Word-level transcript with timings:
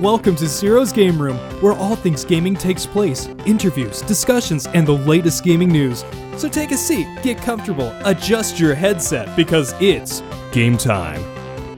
Welcome 0.00 0.36
to 0.36 0.46
Zero's 0.46 0.92
Game 0.92 1.20
Room, 1.20 1.36
where 1.60 1.72
all 1.72 1.96
things 1.96 2.24
gaming 2.24 2.54
takes 2.54 2.86
place 2.86 3.26
interviews, 3.46 4.00
discussions, 4.02 4.68
and 4.68 4.86
the 4.86 4.92
latest 4.92 5.42
gaming 5.42 5.70
news. 5.70 6.04
So 6.36 6.48
take 6.48 6.70
a 6.70 6.76
seat, 6.76 7.08
get 7.20 7.38
comfortable, 7.38 7.92
adjust 8.04 8.60
your 8.60 8.76
headset, 8.76 9.34
because 9.34 9.74
it's 9.80 10.22
game 10.52 10.76
time. 10.76 11.20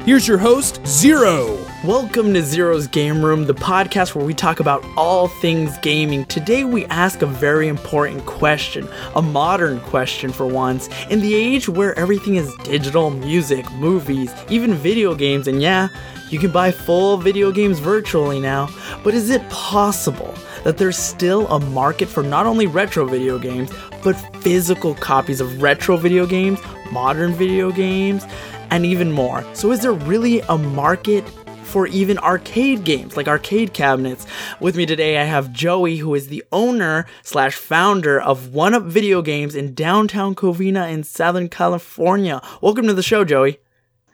Here's 0.03 0.29
your 0.29 0.37
host, 0.37 0.87
Zero. 0.87 1.57
Welcome 1.85 2.35
to 2.35 2.43
Zero's 2.43 2.87
Game 2.87 3.25
Room, 3.25 3.47
the 3.47 3.55
podcast 3.55 4.15
where 4.15 4.23
we 4.23 4.35
talk 4.35 4.61
about 4.61 4.85
all 4.99 5.29
things 5.29 5.79
gaming. 5.79 6.27
Today 6.27 6.65
we 6.65 6.85
ask 6.87 7.23
a 7.23 7.27
very 7.27 7.69
important 7.69 8.27
question, 8.27 8.87
a 9.17 9.23
modern 9.23 9.81
question 9.81 10.31
for 10.31 10.47
once. 10.47 10.91
In 11.09 11.23
the 11.23 11.35
age 11.35 11.71
where 11.71 11.99
everything 11.99 12.37
is 12.37 12.55
digital, 12.65 13.09
music, 13.09 13.65
movies, 13.73 14.31
even 14.51 14.75
video 14.75 15.15
games, 15.15 15.49
and 15.49 15.63
yeah, 15.63 15.89
you 16.29 16.39
can 16.39 16.51
buy 16.51 16.71
full 16.71 17.17
video 17.17 17.51
games 17.51 17.79
virtually 17.79 18.41
now, 18.41 18.69
but 19.03 19.15
is 19.15 19.31
it 19.31 19.49
possible 19.49 20.35
that 20.65 20.77
there's 20.77 20.99
still 20.99 21.49
a 21.49 21.61
market 21.61 22.11
for 22.11 22.23
not 22.23 22.45
only 22.45 22.67
retro 22.67 23.07
video 23.07 23.39
games, 23.39 23.71
but 24.05 24.13
physical 24.43 24.95
copies 24.97 25.41
of 25.41 25.63
retro 25.63 25.97
video 25.97 26.27
games, 26.27 26.61
modern 26.93 27.33
video 27.33 27.73
games, 27.73 28.27
and 28.69 28.85
even 28.85 29.11
more? 29.11 29.43
So 29.55 29.73
is 29.73 29.81
there 29.81 29.95
really 29.95 30.41
a 30.41 30.59
market 30.59 31.25
for 31.71 31.87
even 31.87 32.19
arcade 32.19 32.83
games, 32.83 33.17
like 33.17 33.29
arcade 33.29 33.73
cabinets. 33.73 34.27
With 34.59 34.77
me 34.77 34.87
today, 34.87 35.19
I 35.19 35.25
have 35.25 35.53
Joey, 35.53 35.99
who 35.99 36.17
is 36.17 36.27
the 36.27 36.45
owner 36.51 37.07
slash 37.23 37.55
founder 37.55 38.21
of 38.21 38.53
One 38.53 38.75
Up 38.75 38.83
Video 38.83 39.23
Games 39.23 39.55
in 39.55 39.73
downtown 39.75 40.35
Covina 40.35 40.93
in 40.93 41.05
Southern 41.05 41.49
California. 41.49 42.43
Welcome 42.61 42.89
to 42.89 42.93
the 42.93 43.05
show, 43.05 43.25
Joey. 43.25 43.61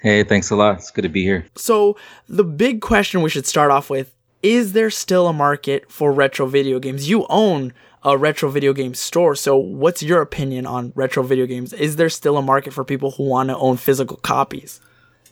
Hey, 0.00 0.22
thanks 0.22 0.50
a 0.50 0.56
lot. 0.56 0.76
It's 0.76 0.90
good 0.90 1.02
to 1.02 1.08
be 1.08 1.22
here. 1.22 1.46
So, 1.56 1.96
the 2.28 2.44
big 2.44 2.82
question 2.82 3.22
we 3.22 3.30
should 3.30 3.46
start 3.46 3.70
off 3.70 3.88
with 3.88 4.14
is 4.42 4.74
there 4.74 4.90
still 4.90 5.26
a 5.26 5.32
market 5.32 5.90
for 5.90 6.12
retro 6.12 6.44
video 6.46 6.78
games? 6.78 7.08
You 7.08 7.26
own 7.30 7.72
a 8.04 8.18
retro 8.18 8.50
video 8.50 8.74
game 8.74 8.92
store. 8.92 9.34
So, 9.34 9.56
what's 9.56 10.02
your 10.02 10.20
opinion 10.20 10.66
on 10.66 10.92
retro 10.94 11.22
video 11.22 11.46
games? 11.46 11.72
Is 11.72 11.96
there 11.96 12.10
still 12.10 12.36
a 12.36 12.42
market 12.42 12.74
for 12.74 12.84
people 12.84 13.12
who 13.12 13.24
want 13.24 13.48
to 13.48 13.56
own 13.56 13.78
physical 13.78 14.18
copies? 14.18 14.78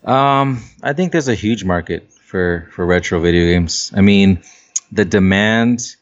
Um, 0.05 0.63
I 0.83 0.95
think 0.95 1.13
there's 1.13 1.29
a 1.29 1.35
huge 1.35 1.65
market 1.65 2.11
for 2.35 2.67
for 2.73 2.85
retro 2.85 3.21
video 3.21 3.45
games. 3.47 3.93
I 3.95 4.01
mean, 4.01 4.43
the 4.91 5.05
demand 5.05 5.95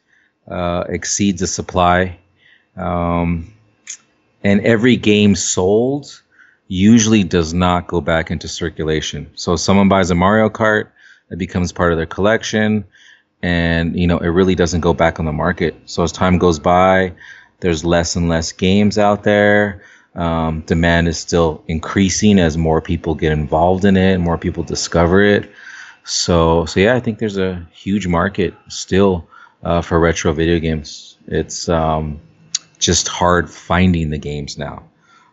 uh, 0.48 0.84
exceeds 0.88 1.40
the 1.40 1.46
supply, 1.46 2.18
um, 2.74 3.52
and 4.42 4.62
every 4.62 4.96
game 4.96 5.34
sold 5.34 6.22
usually 6.68 7.22
does 7.22 7.52
not 7.52 7.86
go 7.86 8.00
back 8.00 8.30
into 8.30 8.48
circulation. 8.48 9.30
So, 9.34 9.52
if 9.52 9.60
someone 9.60 9.90
buys 9.90 10.10
a 10.10 10.14
Mario 10.14 10.48
Kart, 10.48 10.88
it 11.30 11.36
becomes 11.36 11.70
part 11.70 11.92
of 11.92 11.98
their 11.98 12.06
collection, 12.06 12.86
and 13.42 13.94
you 13.94 14.06
know 14.06 14.16
it 14.16 14.28
really 14.28 14.54
doesn't 14.54 14.80
go 14.80 14.94
back 14.94 15.20
on 15.20 15.26
the 15.26 15.34
market. 15.34 15.74
So 15.84 16.02
as 16.02 16.12
time 16.12 16.38
goes 16.38 16.58
by, 16.58 17.12
there's 17.60 17.84
less 17.84 18.16
and 18.16 18.30
less 18.30 18.52
games 18.52 18.96
out 18.96 19.24
there. 19.24 19.82
Um, 20.14 20.62
demand 20.62 21.08
is 21.08 21.18
still 21.18 21.62
increasing 21.68 22.38
as 22.38 22.56
more 22.56 22.80
people 22.80 23.14
get 23.14 23.32
involved 23.32 23.84
in 23.84 23.98
it, 23.98 24.16
more 24.16 24.38
people 24.38 24.62
discover 24.62 25.22
it. 25.22 25.50
So, 26.04 26.64
so 26.66 26.80
yeah, 26.80 26.94
I 26.94 27.00
think 27.00 27.18
there's 27.18 27.38
a 27.38 27.66
huge 27.72 28.06
market 28.06 28.54
still 28.68 29.28
uh, 29.62 29.82
for 29.82 30.00
retro 30.00 30.32
video 30.32 30.58
games. 30.58 31.16
It's 31.26 31.68
um, 31.68 32.20
just 32.78 33.08
hard 33.08 33.48
finding 33.48 34.10
the 34.10 34.18
games 34.18 34.58
now. 34.58 34.82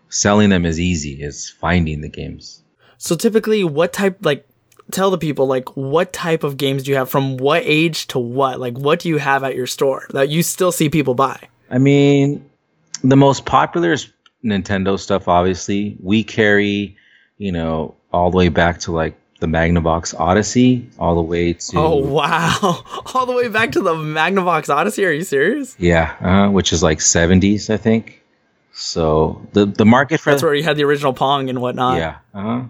Selling 0.09 0.49
them 0.49 0.65
is 0.65 0.79
easy. 0.79 1.21
It's 1.21 1.49
finding 1.49 2.01
the 2.01 2.09
games. 2.09 2.61
So 2.97 3.15
typically, 3.15 3.63
what 3.63 3.93
type 3.93 4.17
like 4.21 4.47
tell 4.91 5.11
the 5.11 5.17
people 5.17 5.47
like 5.47 5.69
what 5.75 6.11
type 6.13 6.43
of 6.43 6.57
games 6.57 6.83
do 6.83 6.91
you 6.91 6.97
have 6.97 7.09
from 7.09 7.37
what 7.37 7.63
age 7.65 8.07
to 8.07 8.19
what? 8.19 8.59
Like 8.59 8.77
what 8.77 8.99
do 8.99 9.09
you 9.09 9.17
have 9.17 9.43
at 9.43 9.55
your 9.55 9.67
store 9.67 10.07
that 10.11 10.29
you 10.29 10.43
still 10.43 10.71
see 10.71 10.89
people 10.89 11.13
buy? 11.13 11.39
I 11.69 11.77
mean, 11.77 12.49
the 13.03 13.15
most 13.15 13.45
popular 13.45 13.93
is 13.93 14.11
Nintendo 14.43 14.99
stuff. 14.99 15.27
Obviously, 15.27 15.97
we 16.01 16.23
carry, 16.23 16.97
you 17.37 17.51
know, 17.51 17.95
all 18.11 18.31
the 18.31 18.37
way 18.37 18.49
back 18.49 18.79
to 18.81 18.91
like 18.91 19.15
the 19.39 19.47
Magnavox 19.47 20.17
Odyssey 20.19 20.87
all 20.99 21.15
the 21.15 21.21
way 21.21 21.53
to. 21.53 21.77
Oh 21.77 21.95
wow! 21.95 22.83
All 23.13 23.25
the 23.25 23.33
way 23.33 23.47
back 23.47 23.71
to 23.73 23.81
the 23.81 23.93
Magnavox 23.93 24.73
Odyssey. 24.73 25.05
Are 25.05 25.11
you 25.11 25.23
serious? 25.23 25.75
Yeah, 25.79 26.15
uh, 26.21 26.51
which 26.51 26.73
is 26.73 26.83
like 26.83 27.01
seventies, 27.01 27.69
I 27.69 27.77
think. 27.77 28.21
So 28.73 29.45
the 29.53 29.65
the 29.65 29.85
market 29.85 30.19
for 30.19 30.31
that's 30.31 30.43
where 30.43 30.53
you 30.53 30.63
had 30.63 30.77
the 30.77 30.83
original 30.83 31.13
Pong 31.13 31.49
and 31.49 31.61
whatnot. 31.61 31.97
Yeah. 31.97 32.17
Uh 32.33 32.65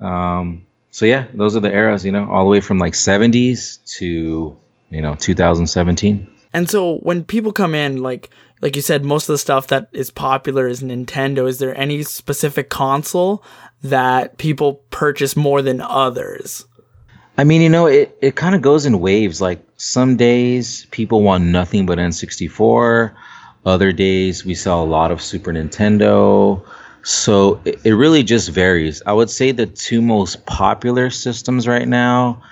huh. 0.00 0.06
Um. 0.06 0.66
So 0.90 1.06
yeah, 1.06 1.26
those 1.34 1.54
are 1.56 1.60
the 1.60 1.72
eras. 1.72 2.04
You 2.04 2.12
know, 2.12 2.28
all 2.30 2.44
the 2.44 2.50
way 2.50 2.60
from 2.60 2.78
like 2.78 2.94
seventies 2.94 3.78
to 3.98 4.56
you 4.90 5.02
know 5.02 5.14
2017. 5.14 6.26
And 6.52 6.68
so 6.68 6.96
when 6.98 7.24
people 7.24 7.52
come 7.52 7.74
in, 7.74 8.02
like 8.02 8.30
like 8.60 8.76
you 8.76 8.82
said, 8.82 9.04
most 9.04 9.28
of 9.28 9.34
the 9.34 9.38
stuff 9.38 9.68
that 9.68 9.88
is 9.92 10.10
popular 10.10 10.68
is 10.68 10.82
Nintendo. 10.82 11.48
Is 11.48 11.58
there 11.58 11.76
any 11.76 12.02
specific 12.02 12.68
console 12.68 13.42
that 13.82 14.38
people 14.38 14.74
purchase 14.90 15.36
more 15.36 15.62
than 15.62 15.80
others? 15.80 16.66
I 17.38 17.44
mean, 17.44 17.62
you 17.62 17.70
know, 17.70 17.86
it, 17.86 18.16
it 18.20 18.36
kind 18.36 18.54
of 18.54 18.60
goes 18.60 18.84
in 18.84 19.00
waves. 19.00 19.40
Like 19.40 19.62
some 19.76 20.16
days 20.16 20.86
people 20.90 21.22
want 21.22 21.44
nothing 21.44 21.86
but 21.86 21.98
N64. 21.98 23.14
Other 23.64 23.92
days 23.92 24.44
we 24.44 24.54
sell 24.54 24.82
a 24.82 24.84
lot 24.84 25.10
of 25.10 25.22
Super 25.22 25.52
Nintendo. 25.52 26.62
So 27.02 27.60
it, 27.64 27.80
it 27.84 27.92
really 27.92 28.22
just 28.22 28.50
varies. 28.50 29.02
I 29.06 29.14
would 29.14 29.30
say 29.30 29.52
the 29.52 29.66
two 29.66 30.02
most 30.02 30.44
popular 30.44 31.08
systems 31.08 31.66
right 31.66 31.88
now, 31.88 32.42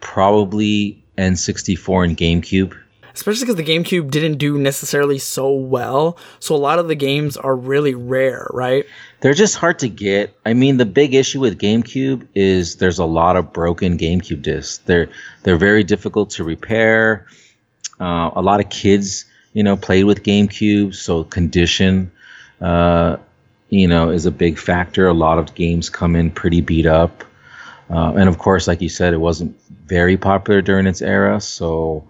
probably 0.00 1.02
N64 1.18 2.04
and 2.04 2.16
GameCube 2.16 2.76
especially 3.16 3.46
because 3.46 3.56
the 3.56 3.64
GameCube 3.64 4.10
didn't 4.10 4.36
do 4.36 4.58
necessarily 4.58 5.18
so 5.18 5.50
well. 5.50 6.18
So 6.38 6.54
a 6.54 6.58
lot 6.58 6.78
of 6.78 6.86
the 6.86 6.94
games 6.94 7.36
are 7.38 7.56
really 7.56 7.94
rare, 7.94 8.46
right? 8.52 8.84
They're 9.20 9.34
just 9.34 9.56
hard 9.56 9.78
to 9.80 9.88
get. 9.88 10.36
I 10.44 10.52
mean, 10.52 10.76
the 10.76 10.84
big 10.84 11.14
issue 11.14 11.40
with 11.40 11.58
GameCube 11.58 12.28
is 12.34 12.76
there's 12.76 12.98
a 12.98 13.06
lot 13.06 13.36
of 13.36 13.52
broken 13.54 13.96
GameCube 13.96 14.42
discs. 14.42 14.78
They're 14.84 15.08
they're 15.42 15.56
very 15.56 15.82
difficult 15.82 16.28
to 16.30 16.44
repair. 16.44 17.26
Uh, 17.98 18.30
a 18.36 18.42
lot 18.42 18.60
of 18.60 18.68
kids, 18.68 19.24
you 19.54 19.62
know, 19.62 19.76
played 19.76 20.04
with 20.04 20.22
GameCube, 20.22 20.94
so 20.94 21.24
condition, 21.24 22.12
uh, 22.60 23.16
you 23.70 23.88
know, 23.88 24.10
is 24.10 24.26
a 24.26 24.30
big 24.30 24.58
factor. 24.58 25.08
A 25.08 25.14
lot 25.14 25.38
of 25.38 25.54
games 25.54 25.88
come 25.88 26.14
in 26.14 26.30
pretty 26.30 26.60
beat 26.60 26.86
up. 26.86 27.24
Uh, 27.88 28.12
and 28.14 28.28
of 28.28 28.36
course, 28.36 28.68
like 28.68 28.82
you 28.82 28.90
said, 28.90 29.14
it 29.14 29.18
wasn't 29.18 29.58
very 29.86 30.18
popular 30.18 30.60
during 30.60 30.86
its 30.86 31.00
era, 31.00 31.40
so 31.40 32.04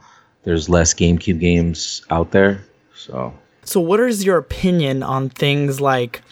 there's 0.46 0.68
less 0.68 0.94
GameCube 0.94 1.40
games 1.40 2.02
out 2.08 2.30
there. 2.30 2.62
So 2.94 3.34
So 3.64 3.80
what 3.80 4.00
is 4.00 4.24
your 4.24 4.38
opinion 4.38 5.02
on 5.02 5.28
things 5.28 5.80
like 5.80 6.22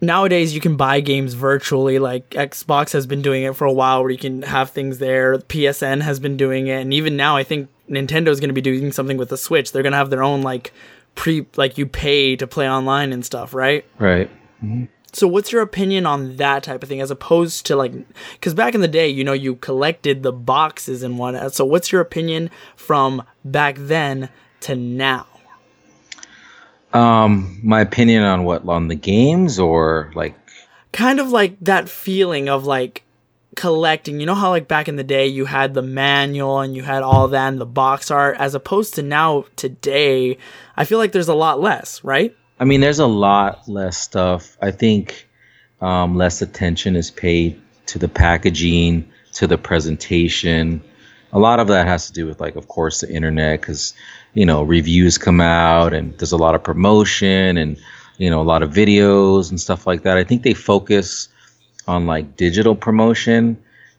nowadays 0.00 0.54
you 0.54 0.60
can 0.60 0.76
buy 0.76 1.00
games 1.00 1.34
virtually 1.34 1.98
like 1.98 2.30
Xbox 2.30 2.92
has 2.92 3.06
been 3.06 3.22
doing 3.22 3.42
it 3.42 3.56
for 3.56 3.66
a 3.66 3.72
while 3.72 4.02
where 4.02 4.10
you 4.10 4.18
can 4.18 4.42
have 4.42 4.70
things 4.70 4.98
there. 4.98 5.38
PSN 5.38 6.02
has 6.02 6.20
been 6.20 6.36
doing 6.36 6.68
it 6.68 6.80
and 6.80 6.94
even 6.94 7.16
now 7.16 7.36
I 7.36 7.42
think 7.42 7.68
Nintendo 7.90 8.28
is 8.28 8.38
going 8.40 8.48
to 8.48 8.54
be 8.54 8.60
doing 8.60 8.92
something 8.92 9.16
with 9.16 9.28
the 9.28 9.36
Switch. 9.36 9.72
They're 9.72 9.82
going 9.82 9.92
to 9.92 9.98
have 9.98 10.10
their 10.10 10.22
own 10.22 10.42
like 10.42 10.72
pre 11.16 11.46
like 11.56 11.76
you 11.76 11.86
pay 11.86 12.36
to 12.36 12.46
play 12.46 12.70
online 12.70 13.12
and 13.12 13.24
stuff, 13.24 13.54
right? 13.54 13.84
Right. 13.98 14.30
Mm-hmm. 14.62 14.84
So 15.16 15.26
what's 15.26 15.50
your 15.50 15.62
opinion 15.62 16.04
on 16.04 16.36
that 16.36 16.62
type 16.62 16.82
of 16.82 16.90
thing 16.90 17.00
as 17.00 17.10
opposed 17.10 17.64
to 17.66 17.74
like 17.74 17.94
cuz 18.42 18.52
back 18.52 18.74
in 18.74 18.82
the 18.82 18.88
day, 18.88 19.08
you 19.08 19.24
know, 19.24 19.32
you 19.32 19.54
collected 19.56 20.22
the 20.22 20.30
boxes 20.30 21.02
and 21.02 21.18
one. 21.18 21.50
So 21.52 21.64
what's 21.64 21.90
your 21.90 22.02
opinion 22.02 22.50
from 22.76 23.22
back 23.42 23.76
then 23.78 24.28
to 24.60 24.76
now? 24.76 25.24
Um 26.92 27.58
my 27.62 27.80
opinion 27.80 28.24
on 28.24 28.44
what 28.44 28.68
on 28.68 28.88
the 28.88 28.94
games 28.94 29.58
or 29.58 30.12
like 30.14 30.34
kind 30.92 31.18
of 31.18 31.30
like 31.30 31.56
that 31.62 31.88
feeling 31.88 32.50
of 32.50 32.66
like 32.66 33.02
collecting. 33.54 34.20
You 34.20 34.26
know 34.26 34.34
how 34.34 34.50
like 34.50 34.68
back 34.68 34.86
in 34.86 34.96
the 34.96 35.02
day 35.02 35.26
you 35.26 35.46
had 35.46 35.72
the 35.72 35.80
manual 35.80 36.60
and 36.60 36.76
you 36.76 36.82
had 36.82 37.02
all 37.02 37.26
that 37.28 37.48
and 37.48 37.58
the 37.58 37.64
box 37.64 38.10
art 38.10 38.36
as 38.38 38.54
opposed 38.54 38.92
to 38.96 39.02
now 39.02 39.46
today, 39.56 40.36
I 40.76 40.84
feel 40.84 40.98
like 40.98 41.12
there's 41.12 41.26
a 41.28 41.34
lot 41.34 41.58
less, 41.58 42.04
right? 42.04 42.36
I 42.58 42.64
mean, 42.64 42.80
there's 42.80 42.98
a 42.98 43.06
lot 43.06 43.68
less 43.68 43.98
stuff. 43.98 44.56
I 44.62 44.70
think 44.70 45.28
um, 45.80 46.16
less 46.16 46.40
attention 46.40 46.96
is 46.96 47.10
paid 47.10 47.60
to 47.86 47.98
the 47.98 48.08
packaging, 48.08 49.08
to 49.34 49.46
the 49.46 49.58
presentation. 49.58 50.82
A 51.32 51.38
lot 51.38 51.60
of 51.60 51.68
that 51.68 51.86
has 51.86 52.06
to 52.06 52.12
do 52.12 52.26
with, 52.26 52.40
like, 52.40 52.56
of 52.56 52.68
course, 52.68 53.00
the 53.00 53.12
internet, 53.12 53.60
because 53.60 53.94
you 54.36 54.44
know 54.44 54.62
reviews 54.62 55.16
come 55.16 55.40
out 55.40 55.94
and 55.94 56.16
there's 56.18 56.32
a 56.32 56.36
lot 56.36 56.54
of 56.54 56.62
promotion 56.62 57.56
and 57.56 57.78
you 58.18 58.28
know 58.28 58.40
a 58.40 58.44
lot 58.44 58.62
of 58.62 58.70
videos 58.70 59.50
and 59.50 59.58
stuff 59.58 59.86
like 59.86 60.02
that. 60.02 60.18
I 60.18 60.24
think 60.24 60.42
they 60.42 60.54
focus 60.54 61.28
on 61.88 62.06
like 62.06 62.36
digital 62.36 62.76
promotion 62.76 63.56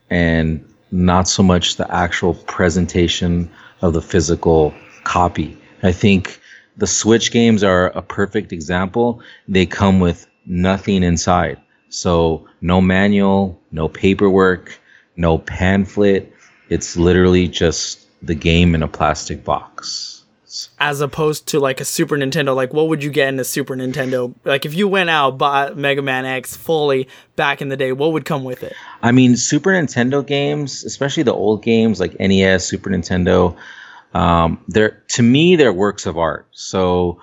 and 0.09 0.63
not 0.92 1.27
so 1.27 1.44
much 1.44 1.75
the 1.75 1.92
actual 1.94 2.36
presentation 2.36 3.50
of 3.81 3.94
the 3.94 4.01
physical 4.01 4.74
copy. 5.04 5.57
I 5.83 5.92
think 5.92 6.39
the 6.77 6.88
Switch 6.88 7.31
games 7.31 7.63
are 7.63 7.88
a 7.89 8.01
perfect 8.01 8.51
example. 8.51 9.21
They 9.47 9.65
come 9.65 10.00
with 10.00 10.27
nothing 10.45 11.03
inside. 11.03 11.59
So 11.89 12.47
no 12.62 12.81
manual, 12.81 13.59
no 13.71 13.88
paperwork, 13.88 14.79
no 15.15 15.38
pamphlet. 15.38 16.31
it's 16.69 16.97
literally 16.97 17.47
just 17.47 18.06
the 18.21 18.35
game 18.35 18.75
in 18.75 18.83
a 18.83 18.88
plastic 18.88 19.44
box 19.44 20.18
as 20.79 21.01
opposed 21.01 21.47
to 21.47 21.59
like 21.59 21.79
a 21.81 21.85
Super 21.85 22.18
Nintendo. 22.18 22.56
Like, 22.56 22.74
what 22.74 22.88
would 22.88 23.03
you 23.03 23.09
get 23.09 23.30
in 23.30 23.39
a 23.39 23.44
Super 23.44 23.75
Nintendo? 23.75 24.33
Like, 24.44 24.65
if 24.65 24.73
you 24.73 24.88
went 24.88 25.09
out 25.09 25.38
bought 25.38 25.77
Mega 25.77 26.01
Man 26.01 26.25
X 26.25 26.56
fully 26.56 27.07
back 27.35 27.62
in 27.62 27.69
the 27.69 27.77
day, 27.77 27.91
what 27.91 28.13
would 28.13 28.25
come 28.25 28.44
with 28.44 28.63
it? 28.63 28.73
I 29.01 29.12
mean, 29.12 29.35
Super 29.35 29.71
Nintendo 29.71 30.25
games, 30.25 30.83
especially 30.83 31.23
the 31.23 31.33
old 31.33 31.63
games 31.63 32.00
like 32.00 32.19
NES, 32.19 32.65
Super 32.65 32.89
Nintendo, 32.89 33.56
um, 34.13 34.63
they're 34.68 35.04
to 35.09 35.24
me 35.24 35.56
they're 35.56 35.74
works 35.74 36.06
of 36.06 36.18
art. 36.18 36.48
So, 36.51 37.19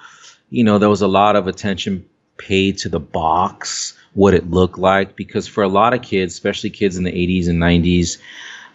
you 0.50 0.64
know, 0.64 0.78
there 0.78 0.88
was 0.88 1.02
a 1.02 1.08
lot 1.08 1.36
of 1.36 1.46
attention 1.46 2.06
paid 2.36 2.78
to 2.78 2.88
the 2.88 3.00
box, 3.00 3.96
what 4.14 4.34
it 4.34 4.50
looked 4.50 4.78
like, 4.78 5.16
because 5.16 5.46
for 5.46 5.62
a 5.62 5.68
lot 5.68 5.94
of 5.94 6.02
kids, 6.02 6.34
especially 6.34 6.70
kids 6.70 6.96
in 6.96 7.04
the 7.04 7.12
80s 7.12 7.48
and 7.48 7.60
90s, 7.60 8.18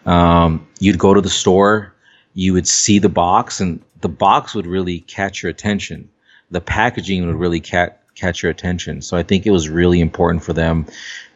um, 0.06 0.68
you'd 0.80 0.98
go 0.98 1.14
to 1.14 1.22
the 1.22 1.30
store, 1.30 1.94
you 2.34 2.54
would 2.54 2.68
see 2.68 3.00
the 3.00 3.10
box, 3.10 3.60
and 3.60 3.82
the 4.02 4.10
box 4.10 4.56
would 4.56 4.66
really 4.66 5.02
catch 5.02 5.44
your 5.44 5.50
attention. 5.50 6.10
The 6.52 6.62
packaging 6.62 7.26
would 7.26 7.36
really 7.36 7.60
ca- 7.60 7.94
catch 8.16 8.42
your 8.42 8.50
attention. 8.50 9.02
So 9.02 9.18
I 9.18 9.24
think 9.24 9.46
it 9.46 9.52
was 9.52 9.70
really 9.70 10.00
important 10.00 10.44
for 10.44 10.54
them 10.54 10.86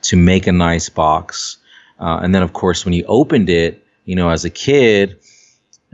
to 0.03 0.15
make 0.15 0.47
a 0.47 0.51
nice 0.51 0.89
box. 0.89 1.57
Uh, 1.99 2.19
and 2.21 2.33
then, 2.33 2.41
of 2.41 2.53
course, 2.53 2.85
when 2.85 2.93
you 2.93 3.05
opened 3.07 3.49
it, 3.49 3.85
you 4.05 4.15
know, 4.15 4.29
as 4.29 4.43
a 4.43 4.49
kid, 4.49 5.19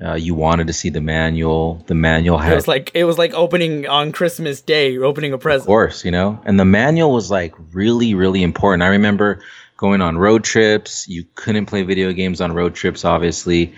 uh, 0.04 0.16
you 0.16 0.34
wanted 0.34 0.68
to 0.68 0.74
see 0.74 0.90
the 0.90 1.02
manual. 1.02 1.84
The 1.88 1.96
manual 1.96 2.38
had 2.38 2.54
it 2.54 2.56
was 2.56 2.68
like 2.68 2.92
it 2.94 3.04
was 3.04 3.18
like 3.18 3.34
opening 3.34 3.88
on 3.88 4.12
Christmas 4.12 4.62
Day. 4.62 4.98
Opening 4.98 5.34
a 5.34 5.38
present. 5.38 5.64
Of 5.64 5.68
course, 5.68 6.06
you 6.06 6.12
know, 6.12 6.42
and 6.46 6.60
the 6.60 6.66
manual 6.66 7.12
was 7.12 7.30
like 7.30 7.54
really, 7.74 8.14
really 8.14 8.44
important. 8.44 8.84
I 8.84 8.88
remember 8.88 9.42
going 9.78 10.02
on 10.02 10.18
road 10.18 10.44
trips. 10.44 11.08
You 11.08 11.26
couldn't 11.36 11.66
play 11.66 11.84
video 11.84 12.12
games 12.14 12.42
on 12.42 12.54
road 12.54 12.76
trips, 12.76 13.06
obviously. 13.06 13.74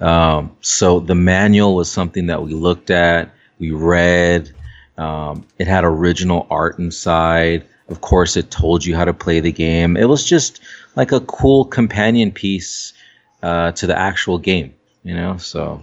Um, 0.00 0.56
so 0.60 1.00
the 1.00 1.14
manual 1.14 1.74
was 1.74 1.90
something 1.90 2.26
that 2.26 2.42
we 2.42 2.52
looked 2.52 2.90
at, 2.90 3.30
we 3.58 3.70
read. 3.70 4.52
Um, 4.98 5.46
it 5.58 5.66
had 5.66 5.84
original 5.84 6.46
art 6.50 6.78
inside. 6.78 7.66
Of 7.88 8.00
course, 8.00 8.36
it 8.36 8.50
told 8.50 8.84
you 8.84 8.96
how 8.96 9.04
to 9.04 9.14
play 9.14 9.40
the 9.40 9.52
game. 9.52 9.96
It 9.96 10.08
was 10.08 10.24
just 10.24 10.60
like 10.96 11.12
a 11.12 11.20
cool 11.20 11.64
companion 11.64 12.32
piece 12.32 12.92
uh, 13.42 13.72
to 13.72 13.86
the 13.86 13.96
actual 13.96 14.38
game, 14.38 14.74
you 15.06 15.14
know. 15.14 15.36
So 15.36 15.82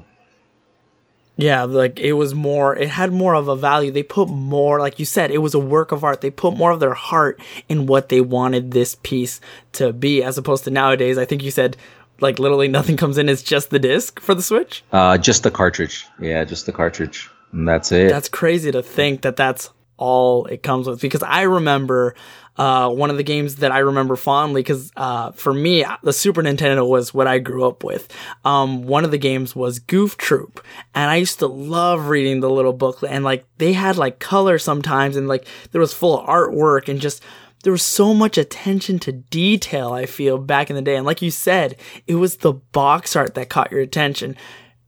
yeah, 1.38 1.64
like 1.64 2.00
it 2.00 2.14
was 2.14 2.36
more, 2.36 2.76
it 2.76 2.90
had 2.90 3.12
more 3.12 3.34
of 3.34 3.48
a 3.48 3.56
value. 3.56 3.90
They 3.90 4.04
put 4.04 4.30
more, 4.30 4.80
like 4.80 5.00
you 5.00 5.06
said, 5.06 5.32
it 5.32 5.40
was 5.40 5.54
a 5.54 5.60
work 5.60 5.92
of 5.92 6.04
art. 6.04 6.22
They 6.22 6.30
put 6.30 6.56
more 6.56 6.72
of 6.72 6.80
their 6.80 6.94
heart 6.94 7.40
in 7.70 7.88
what 7.88 8.10
they 8.10 8.22
wanted 8.22 8.72
this 8.72 8.96
piece 9.02 9.40
to 9.74 9.94
be, 9.94 10.22
as 10.22 10.38
opposed 10.38 10.66
to 10.66 10.72
nowadays. 10.72 11.18
I 11.18 11.26
think 11.26 11.42
you 11.42 11.52
said 11.52 11.78
like 12.20 12.38
literally 12.38 12.68
nothing 12.68 12.98
comes 12.98 13.18
in. 13.18 13.30
It's 13.30 13.42
just 13.42 13.70
the 13.70 13.80
disc 13.80 14.20
for 14.20 14.36
the 14.36 14.44
Switch. 14.44 14.84
Uh, 14.92 15.18
just 15.18 15.44
the 15.44 15.52
cartridge. 15.52 16.06
Yeah, 16.20 16.44
just 16.44 16.66
the 16.66 16.74
cartridge, 16.74 17.30
and 17.54 17.68
that's 17.68 17.92
it. 17.94 18.10
That's 18.10 18.30
crazy 18.30 18.72
to 18.72 18.84
think 18.84 19.22
that 19.22 19.38
that's 19.38 19.72
all 19.98 20.46
it 20.46 20.64
comes 20.64 20.88
with. 20.88 21.02
Because 21.02 21.24
I 21.24 21.42
remember 21.44 22.16
uh, 22.58 22.90
one 22.90 23.10
of 23.10 23.18
the 23.18 23.24
games 23.24 23.58
that 23.58 23.72
I 23.72 23.80
remember 23.80 24.16
fondly. 24.16 24.62
Because 24.62 24.92
uh, 24.96 25.32
for 25.32 25.54
me, 25.54 25.86
the 26.04 26.14
Super 26.14 26.44
Nintendo 26.44 26.88
was 26.88 27.14
what 27.14 27.28
I 27.28 27.40
grew 27.40 27.66
up 27.66 27.84
with. 27.84 28.12
Um, 28.46 28.84
one 28.84 29.06
of 29.06 29.12
the 29.12 29.18
games 29.18 29.56
was 29.56 29.80
Goof 29.80 30.18
Troop, 30.18 30.64
and 30.94 31.10
I 31.10 31.18
used 31.18 31.40
to 31.40 31.48
love 31.48 32.08
reading 32.08 32.40
the 32.40 32.50
little 32.50 32.74
booklet. 32.74 33.12
And 33.12 33.24
like 33.24 33.46
they 33.58 33.74
had 33.74 33.98
like 33.98 34.20
color 34.20 34.58
sometimes, 34.58 35.16
and 35.16 35.28
like 35.28 35.48
there 35.72 35.82
was 35.82 35.94
full 35.94 36.24
artwork 36.26 36.90
and 36.90 37.02
just 37.02 37.24
there 37.64 37.72
was 37.72 37.84
so 37.84 38.14
much 38.14 38.38
attention 38.38 39.00
to 39.00 39.12
detail, 39.12 39.94
I 39.94 40.06
feel, 40.06 40.38
back 40.38 40.70
in 40.70 40.76
the 40.76 40.82
day. 40.82 40.98
And 40.98 41.06
like 41.06 41.22
you 41.22 41.32
said, 41.32 41.78
it 42.08 42.16
was 42.16 42.38
the 42.38 42.54
box 42.54 43.16
art 43.16 43.36
that 43.36 43.50
caught 43.50 43.72
your 43.72 43.82
attention. 43.82 44.36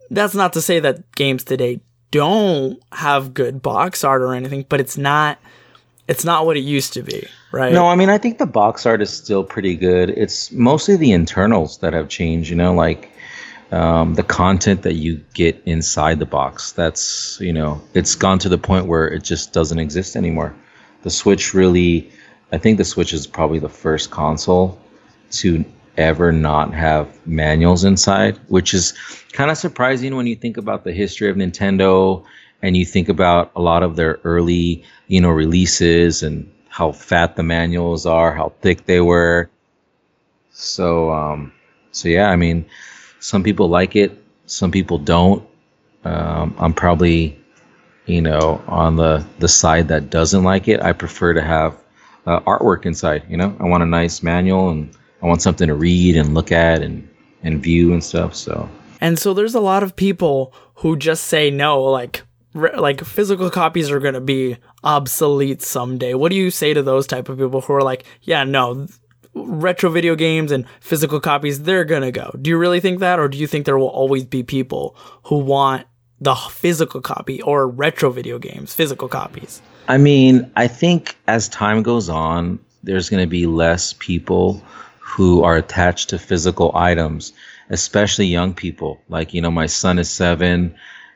That's 0.10 0.36
not 0.36 0.54
to 0.54 0.62
say 0.62 0.80
that 0.81 1.12
games 1.13 1.44
today 1.44 1.80
don't 2.16 2.82
have 2.94 3.34
good 3.34 3.62
box 3.62 4.06
art 4.06 4.22
or 4.22 4.34
anything, 4.34 4.66
but 4.70 4.80
it's 4.80 4.98
not 4.98 5.38
it's 6.08 6.24
not 6.24 6.46
what 6.46 6.56
it 6.56 6.62
used 6.62 6.94
to 6.94 7.02
be, 7.02 7.28
right? 7.52 7.74
No, 7.74 7.88
I 7.88 7.96
mean 7.96 8.10
I 8.10 8.18
think 8.18 8.38
the 8.38 8.46
box 8.46 8.86
art 8.86 9.02
is 9.02 9.10
still 9.10 9.44
pretty 9.44 9.76
good. 9.76 10.10
It's 10.10 10.50
mostly 10.52 10.96
the 10.96 11.12
internals 11.12 11.80
that 11.80 11.92
have 11.92 12.08
changed, 12.08 12.50
you 12.50 12.56
know, 12.56 12.74
like 12.74 13.12
um, 13.72 14.14
the 14.14 14.24
content 14.24 14.84
that 14.84 14.94
you 14.94 15.22
get 15.34 15.62
inside 15.66 16.20
the 16.20 16.26
box. 16.26 16.72
That's 16.72 17.38
you 17.42 17.52
know, 17.52 17.82
it's 17.94 18.16
gone 18.16 18.40
to 18.40 18.50
the 18.50 18.58
point 18.58 18.86
where 18.86 19.08
it 19.08 19.24
just 19.24 19.52
doesn't 19.52 19.80
exist 19.80 20.16
anymore. 20.16 20.56
The 21.02 21.10
Switch 21.10 21.54
really 21.54 22.10
I 22.54 22.58
think 22.58 22.78
the 22.78 22.86
Switch 22.86 23.12
is 23.12 23.28
probably 23.28 23.60
the 23.60 23.68
first 23.68 24.10
console 24.10 24.80
to 25.32 25.66
ever 25.98 26.32
not 26.32 26.74
have 26.74 27.08
manuals 27.28 27.84
inside, 27.84 28.38
which 28.48 28.74
is 28.74 28.94
kind 29.34 29.52
of 29.52 29.58
surprising 29.58 30.16
when 30.16 30.28
you 30.28 30.36
think 30.36 30.58
about 30.58 30.84
the 30.84 30.92
history 30.92 31.30
of 31.30 31.36
Nintendo 31.36 32.24
and 32.62 32.76
you 32.76 32.86
think 32.86 33.10
about 33.10 33.52
a 33.56 33.62
lot 33.62 33.84
of 33.84 33.96
their 33.96 34.20
early, 34.24 34.84
you 35.08 35.22
know, 35.22 35.30
releases 35.30 36.24
and 36.24 36.50
how 36.70 36.92
fat 36.92 37.36
the 37.36 37.44
manuals 37.44 38.06
are, 38.06 38.34
how 38.34 38.52
thick 38.62 38.86
they 38.86 39.02
were. 39.02 39.50
So, 40.52 41.12
um, 41.12 41.52
so 41.92 42.10
yeah, 42.10 42.30
I 42.30 42.36
mean, 42.36 42.66
some 43.20 43.44
people 43.44 43.70
like 43.70 43.96
it, 43.96 44.12
some 44.46 44.72
people 44.72 44.98
don't. 44.98 45.46
Um, 46.04 46.56
I'm 46.60 46.74
probably, 46.74 47.40
you 48.06 48.22
know, 48.22 48.64
on 48.68 48.96
the 48.96 49.26
the 49.40 49.48
side 49.48 49.88
that 49.88 50.10
doesn't 50.10 50.44
like 50.44 50.68
it. 50.68 50.82
I 50.82 50.94
prefer 50.94 51.34
to 51.34 51.42
have 51.42 51.78
uh, 52.26 52.40
artwork 52.42 52.86
inside. 52.86 53.24
You 53.30 53.38
know, 53.38 53.56
I 53.60 53.66
want 53.66 53.84
a 53.84 53.88
nice 53.88 54.22
manual 54.22 54.70
and 54.70 54.96
I 55.25 55.27
want 55.27 55.42
something 55.42 55.68
to 55.68 55.74
read 55.74 56.16
and 56.16 56.36
look 56.36 56.51
at 56.51 56.83
and 56.83 57.07
and 57.42 57.62
view 57.62 57.94
and 57.94 58.04
stuff. 58.04 58.36
So. 58.36 58.69
And 59.01 59.18
so 59.18 59.33
there's 59.33 59.56
a 59.56 59.60
lot 59.60 59.81
of 59.81 59.95
people 59.95 60.54
who 60.75 60.95
just 60.95 61.25
say 61.25 61.50
no, 61.50 61.81
like 61.81 62.22
re- 62.54 62.75
like 62.77 63.04
physical 63.04 63.50
copies 63.50 63.89
are 63.89 64.00
going 64.00 64.13
to 64.13 64.22
be 64.22 64.57
obsolete 64.83 65.63
someday. 65.63 66.13
What 66.13 66.30
do 66.30 66.36
you 66.36 66.51
say 66.51 66.75
to 66.75 66.83
those 66.83 67.07
type 67.07 67.27
of 67.27 67.39
people 67.39 67.62
who 67.62 67.74
are 67.74 67.81
like, 67.81 68.04
yeah, 68.22 68.44
no, 68.44 68.88
retro 69.33 69.89
video 69.89 70.16
games 70.16 70.51
and 70.51 70.66
physical 70.80 71.19
copies 71.19 71.63
they're 71.63 71.86
going 71.86 72.04
to 72.04 72.12
go. 72.12 72.31
Do 72.39 72.51
you 72.51 72.57
really 72.57 72.80
think 72.80 73.00
that 73.00 73.19
or 73.19 73.27
do 73.27 73.39
you 73.39 73.48
think 73.48 73.66
there 73.66 73.80
will 73.80 73.88
always 73.88 74.25
be 74.25 74.44
people 74.44 74.95
who 75.24 75.39
want 75.39 75.88
the 76.22 76.36
physical 76.36 77.01
copy 77.01 77.42
or 77.42 77.68
retro 77.68 78.12
video 78.12 78.38
games, 78.38 78.75
physical 78.75 79.07
copies? 79.07 79.60
I 79.88 79.98
mean, 79.98 80.51
I 80.56 80.68
think 80.68 81.18
as 81.27 81.50
time 81.50 81.81
goes 81.81 82.10
on, 82.10 82.60
there's 82.83 83.10
going 83.10 83.24
to 83.24 83.30
be 83.30 83.48
less 83.48 83.94
people 83.94 84.63
who 85.06 85.44
are 85.44 85.56
attached 85.56 86.10
to 86.10 86.18
physical 86.18 86.72
items, 86.74 87.31
especially 87.69 88.25
young 88.25 88.56
people. 88.56 89.00
Like, 89.07 89.36
you 89.36 89.42
know, 89.42 89.52
my 89.52 89.68
son 89.68 90.00
is 90.00 90.10
seven. 90.10 90.75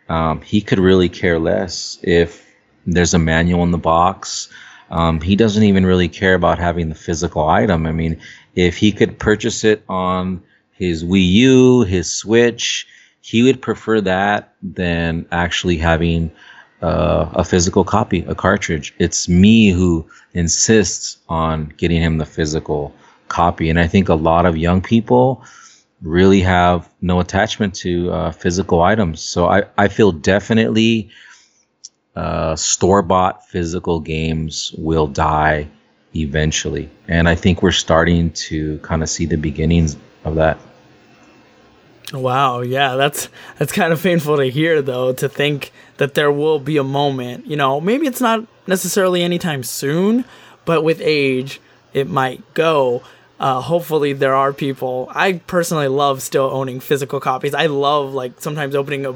Um, 0.09 0.41
he 0.41 0.61
could 0.61 0.77
really 0.77 1.09
care 1.09 1.39
less 1.39 1.97
if 2.03 2.45
there's 2.85 3.15
a 3.15 3.19
manual 3.19 3.63
in 3.63 3.71
the 3.71 3.79
box. 3.79 4.47
Um, 4.91 5.19
he 5.19 5.35
doesn't 5.35 5.63
even 5.63 5.87
really 5.87 6.07
care 6.07 6.35
about 6.35 6.59
having 6.59 6.89
the 6.89 6.95
physical 6.95 7.47
item. 7.47 7.87
I 7.87 7.91
mean, 7.91 8.21
if 8.55 8.77
he 8.77 8.91
could 8.91 9.17
purchase 9.17 9.63
it 9.63 9.83
on 9.89 10.43
his 10.71 11.03
Wii 11.03 11.27
U, 11.27 11.81
his 11.81 12.11
Switch, 12.11 12.87
he 13.21 13.41
would 13.41 13.59
prefer 13.59 14.01
that 14.01 14.53
than 14.61 15.25
actually 15.31 15.77
having 15.77 16.31
uh, 16.83 17.29
a 17.33 17.43
physical 17.43 17.83
copy, 17.83 18.23
a 18.27 18.35
cartridge. 18.35 18.93
It's 18.99 19.27
me 19.27 19.71
who 19.71 20.07
insists 20.33 21.17
on 21.27 21.73
getting 21.77 22.01
him 22.01 22.19
the 22.19 22.25
physical 22.25 22.93
copy. 23.29 23.69
And 23.69 23.79
I 23.79 23.87
think 23.87 24.09
a 24.09 24.15
lot 24.15 24.45
of 24.45 24.57
young 24.57 24.81
people 24.81 25.43
really 26.01 26.41
have 26.41 26.89
no 27.01 27.19
attachment 27.19 27.75
to 27.75 28.11
uh, 28.11 28.31
physical 28.31 28.81
items. 28.81 29.21
So 29.21 29.47
I, 29.47 29.63
I 29.77 29.87
feel 29.87 30.11
definitely 30.11 31.09
uh, 32.15 32.55
store 32.55 33.01
bought 33.01 33.47
physical 33.47 33.99
games 33.99 34.73
will 34.77 35.07
die 35.07 35.67
eventually. 36.15 36.89
And 37.07 37.29
I 37.29 37.35
think 37.35 37.61
we're 37.61 37.71
starting 37.71 38.31
to 38.31 38.79
kind 38.79 39.03
of 39.03 39.09
see 39.09 39.25
the 39.25 39.37
beginnings 39.37 39.97
of 40.23 40.35
that. 40.35 40.57
Wow, 42.11 42.61
yeah, 42.61 42.95
that's 42.95 43.29
that's 43.59 43.71
kind 43.71 43.93
of 43.93 44.01
painful 44.01 44.37
to 44.37 44.49
hear 44.49 44.81
though 44.81 45.13
to 45.13 45.29
think 45.29 45.71
that 45.97 46.15
there 46.15 46.31
will 46.31 46.57
be 46.57 46.77
a 46.77 46.83
moment, 46.83 47.45
you 47.45 47.55
know, 47.55 47.79
maybe 47.79 48.07
it's 48.07 48.21
not 48.21 48.47
necessarily 48.65 49.21
anytime 49.21 49.61
soon, 49.61 50.25
but 50.65 50.83
with 50.83 50.99
age 51.03 51.61
it 51.93 52.09
might 52.09 52.53
go. 52.55 53.03
Uh, 53.39 53.61
hopefully 53.61 54.13
there 54.13 54.35
are 54.35 54.51
people. 54.51 55.09
I 55.11 55.33
personally 55.33 55.87
love 55.87 56.21
still 56.21 56.49
owning 56.51 56.79
physical 56.79 57.19
copies. 57.19 57.53
I 57.53 57.67
love 57.67 58.13
like 58.13 58.41
sometimes 58.41 58.75
opening 58.75 59.05
a 59.05 59.13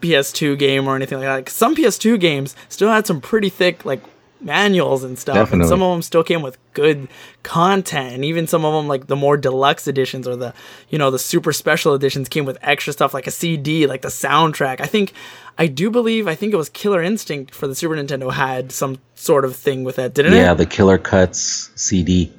PS2 0.00 0.58
game 0.58 0.88
or 0.88 0.96
anything 0.96 1.18
like 1.18 1.44
that. 1.46 1.52
Some 1.52 1.76
PS2 1.76 2.18
games 2.18 2.56
still 2.68 2.90
had 2.90 3.06
some 3.06 3.20
pretty 3.20 3.50
thick 3.50 3.84
like 3.84 4.02
manuals 4.40 5.04
and 5.04 5.18
stuff. 5.18 5.34
Definitely. 5.34 5.60
And 5.60 5.68
some 5.68 5.82
of 5.82 5.92
them 5.92 6.02
still 6.02 6.22
came 6.22 6.42
with 6.42 6.58
good 6.72 7.08
content. 7.42 8.14
And 8.14 8.24
even 8.24 8.46
some 8.46 8.64
of 8.64 8.72
them, 8.72 8.88
like 8.88 9.06
the 9.06 9.16
more 9.16 9.36
deluxe 9.36 9.88
editions 9.88 10.26
or 10.26 10.36
the, 10.36 10.54
you 10.88 10.98
know, 10.98 11.10
the 11.10 11.18
super 11.18 11.52
special 11.52 11.94
editions 11.94 12.28
came 12.28 12.44
with 12.44 12.58
extra 12.62 12.92
stuff 12.92 13.14
like 13.14 13.26
a 13.26 13.30
CD, 13.30 13.86
like 13.86 14.02
the 14.02 14.08
soundtrack. 14.08 14.80
I 14.80 14.86
think, 14.86 15.12
I 15.58 15.66
do 15.66 15.90
believe, 15.90 16.28
I 16.28 16.34
think 16.34 16.52
it 16.52 16.56
was 16.56 16.68
Killer 16.68 17.02
Instinct 17.02 17.54
for 17.54 17.66
the 17.66 17.74
Super 17.74 17.96
Nintendo 17.96 18.32
had 18.32 18.72
some 18.72 18.98
sort 19.14 19.44
of 19.44 19.56
thing 19.56 19.84
with 19.84 19.96
that, 19.96 20.14
didn't 20.14 20.32
yeah, 20.32 20.38
it? 20.38 20.42
Yeah, 20.42 20.54
the 20.54 20.66
Killer 20.66 20.98
Cuts 20.98 21.70
CD. 21.74 22.32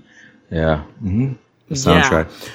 Yeah. 0.50 0.84
Mm-hmm. 1.04 1.34
The 1.68 1.76
soundtrack. 1.76 2.28
Yeah. 2.30 2.50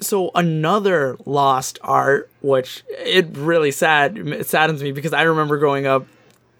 so 0.00 0.30
another 0.34 1.16
lost 1.24 1.78
art, 1.82 2.30
which 2.42 2.84
it 2.88 3.28
really 3.32 3.70
sad 3.70 4.18
it 4.18 4.46
saddens 4.46 4.82
me 4.82 4.92
because 4.92 5.12
I 5.12 5.22
remember 5.22 5.56
growing 5.58 5.86
up 5.86 6.06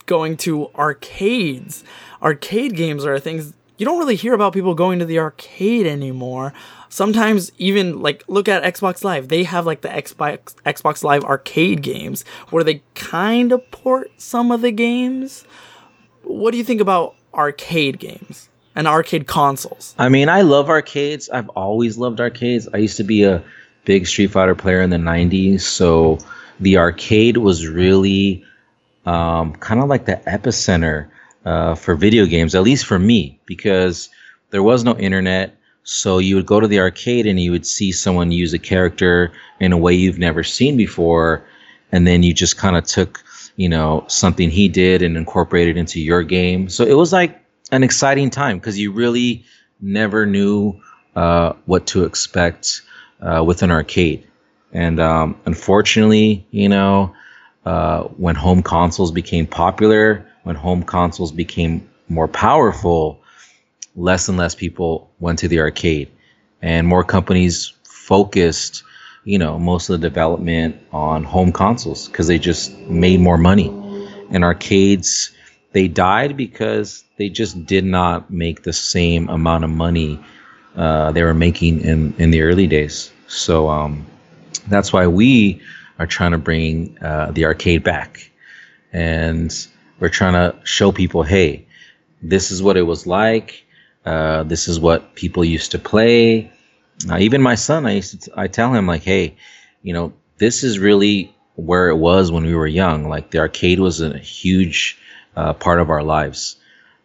going 0.06 0.36
to 0.38 0.68
arcades. 0.74 1.84
Arcade 2.22 2.76
games 2.76 3.04
are 3.04 3.18
things 3.18 3.52
you 3.76 3.84
don't 3.84 3.98
really 3.98 4.16
hear 4.16 4.34
about 4.34 4.52
people 4.52 4.74
going 4.74 4.98
to 5.00 5.04
the 5.04 5.18
arcade 5.18 5.86
anymore. 5.86 6.52
Sometimes 6.88 7.50
even 7.58 8.00
like 8.00 8.22
look 8.28 8.48
at 8.48 8.62
Xbox 8.62 9.02
Live. 9.02 9.28
They 9.28 9.42
have 9.42 9.66
like 9.66 9.80
the 9.80 9.88
Xbox 9.88 10.54
Xbox 10.64 11.02
Live 11.02 11.24
arcade 11.24 11.82
games 11.82 12.24
where 12.50 12.64
they 12.64 12.82
kind 12.94 13.52
of 13.52 13.68
port 13.70 14.10
some 14.16 14.52
of 14.52 14.62
the 14.62 14.70
games. 14.70 15.44
What 16.22 16.52
do 16.52 16.58
you 16.58 16.64
think 16.64 16.80
about 16.80 17.16
arcade 17.34 17.98
games 17.98 18.48
and 18.74 18.86
arcade 18.86 19.26
consoles? 19.26 19.94
I 19.98 20.08
mean, 20.08 20.28
I 20.28 20.42
love 20.42 20.68
arcades. 20.68 21.28
I've 21.28 21.48
always 21.50 21.96
loved 21.98 22.20
arcades. 22.20 22.68
I 22.72 22.78
used 22.78 22.96
to 22.96 23.04
be 23.04 23.24
a 23.24 23.42
big 23.84 24.06
Street 24.06 24.28
Fighter 24.28 24.54
player 24.54 24.80
in 24.80 24.90
the 24.90 24.96
90s, 24.96 25.60
so 25.60 26.18
the 26.60 26.78
arcade 26.78 27.36
was 27.36 27.66
really 27.66 28.44
um, 29.06 29.54
kind 29.56 29.80
of 29.80 29.88
like 29.88 30.06
the 30.06 30.20
epicenter 30.26 31.08
uh, 31.44 31.74
for 31.74 31.94
video 31.94 32.26
games, 32.26 32.54
at 32.54 32.62
least 32.62 32.86
for 32.86 32.98
me, 32.98 33.38
because 33.46 34.08
there 34.50 34.62
was 34.62 34.84
no 34.84 34.96
internet. 34.96 35.56
So 35.82 36.18
you 36.18 36.36
would 36.36 36.46
go 36.46 36.60
to 36.60 36.68
the 36.68 36.80
arcade 36.80 37.26
and 37.26 37.38
you 37.38 37.50
would 37.50 37.66
see 37.66 37.92
someone 37.92 38.32
use 38.32 38.54
a 38.54 38.58
character 38.58 39.32
in 39.60 39.72
a 39.72 39.76
way 39.76 39.92
you've 39.92 40.18
never 40.18 40.42
seen 40.42 40.76
before, 40.76 41.44
and 41.92 42.06
then 42.06 42.22
you 42.22 42.32
just 42.32 42.56
kind 42.56 42.76
of 42.76 42.84
took, 42.84 43.22
you 43.56 43.68
know, 43.68 44.04
something 44.08 44.50
he 44.50 44.68
did 44.68 45.02
and 45.02 45.16
incorporated 45.16 45.76
into 45.76 46.00
your 46.00 46.22
game. 46.22 46.70
So 46.70 46.84
it 46.84 46.94
was 46.94 47.12
like 47.12 47.43
an 47.74 47.82
exciting 47.82 48.30
time 48.30 48.58
because 48.58 48.78
you 48.78 48.92
really 48.92 49.44
never 49.80 50.26
knew 50.26 50.80
uh, 51.16 51.52
what 51.66 51.86
to 51.88 52.04
expect 52.04 52.82
uh, 53.20 53.42
with 53.44 53.62
an 53.62 53.70
arcade. 53.70 54.26
And 54.72 55.00
um, 55.00 55.36
unfortunately, 55.44 56.46
you 56.50 56.68
know, 56.68 57.14
uh, 57.66 58.04
when 58.16 58.36
home 58.36 58.62
consoles 58.62 59.10
became 59.10 59.46
popular, 59.46 60.26
when 60.44 60.56
home 60.56 60.82
consoles 60.82 61.32
became 61.32 61.88
more 62.08 62.28
powerful, 62.28 63.20
less 63.96 64.28
and 64.28 64.38
less 64.38 64.54
people 64.54 65.10
went 65.20 65.38
to 65.40 65.48
the 65.48 65.60
arcade, 65.60 66.08
and 66.62 66.86
more 66.86 67.04
companies 67.04 67.72
focused, 67.84 68.82
you 69.24 69.38
know, 69.38 69.58
most 69.58 69.88
of 69.88 70.00
the 70.00 70.08
development 70.08 70.76
on 70.92 71.24
home 71.24 71.52
consoles 71.52 72.08
because 72.08 72.26
they 72.26 72.38
just 72.38 72.76
made 72.80 73.20
more 73.20 73.38
money. 73.38 73.68
And 74.30 74.44
arcades, 74.44 75.30
they 75.74 75.88
died 75.88 76.36
because 76.36 77.04
they 77.18 77.28
just 77.28 77.66
did 77.66 77.84
not 77.84 78.30
make 78.30 78.62
the 78.62 78.72
same 78.72 79.28
amount 79.28 79.64
of 79.64 79.70
money 79.70 80.18
uh, 80.76 81.12
they 81.12 81.22
were 81.22 81.34
making 81.34 81.80
in 81.82 82.14
in 82.18 82.30
the 82.30 82.42
early 82.42 82.66
days. 82.66 83.12
So 83.26 83.68
um, 83.68 84.06
that's 84.68 84.92
why 84.92 85.06
we 85.06 85.60
are 85.98 86.06
trying 86.06 86.32
to 86.32 86.38
bring 86.38 86.96
uh, 87.02 87.32
the 87.32 87.44
arcade 87.44 87.82
back, 87.84 88.30
and 88.92 89.52
we're 90.00 90.08
trying 90.08 90.34
to 90.34 90.56
show 90.64 90.90
people, 90.92 91.22
hey, 91.22 91.66
this 92.22 92.50
is 92.50 92.62
what 92.62 92.76
it 92.76 92.82
was 92.82 93.06
like. 93.06 93.64
Uh, 94.04 94.42
this 94.44 94.68
is 94.68 94.78
what 94.78 95.14
people 95.14 95.44
used 95.44 95.70
to 95.72 95.78
play. 95.78 96.50
Even 97.18 97.42
my 97.42 97.54
son, 97.54 97.86
I 97.86 97.92
used 97.92 98.10
to, 98.12 98.18
t- 98.18 98.32
I 98.36 98.48
tell 98.48 98.72
him 98.72 98.86
like, 98.86 99.02
hey, 99.02 99.36
you 99.82 99.92
know, 99.92 100.12
this 100.38 100.62
is 100.62 100.78
really 100.78 101.34
where 101.56 101.88
it 101.88 101.96
was 101.96 102.30
when 102.30 102.44
we 102.44 102.54
were 102.54 102.66
young. 102.66 103.08
Like 103.08 103.30
the 103.30 103.38
arcade 103.38 103.80
was 103.80 104.00
a 104.00 104.18
huge 104.18 104.98
uh, 105.36 105.52
part 105.54 105.80
of 105.80 105.90
our 105.90 106.02
lives, 106.02 106.56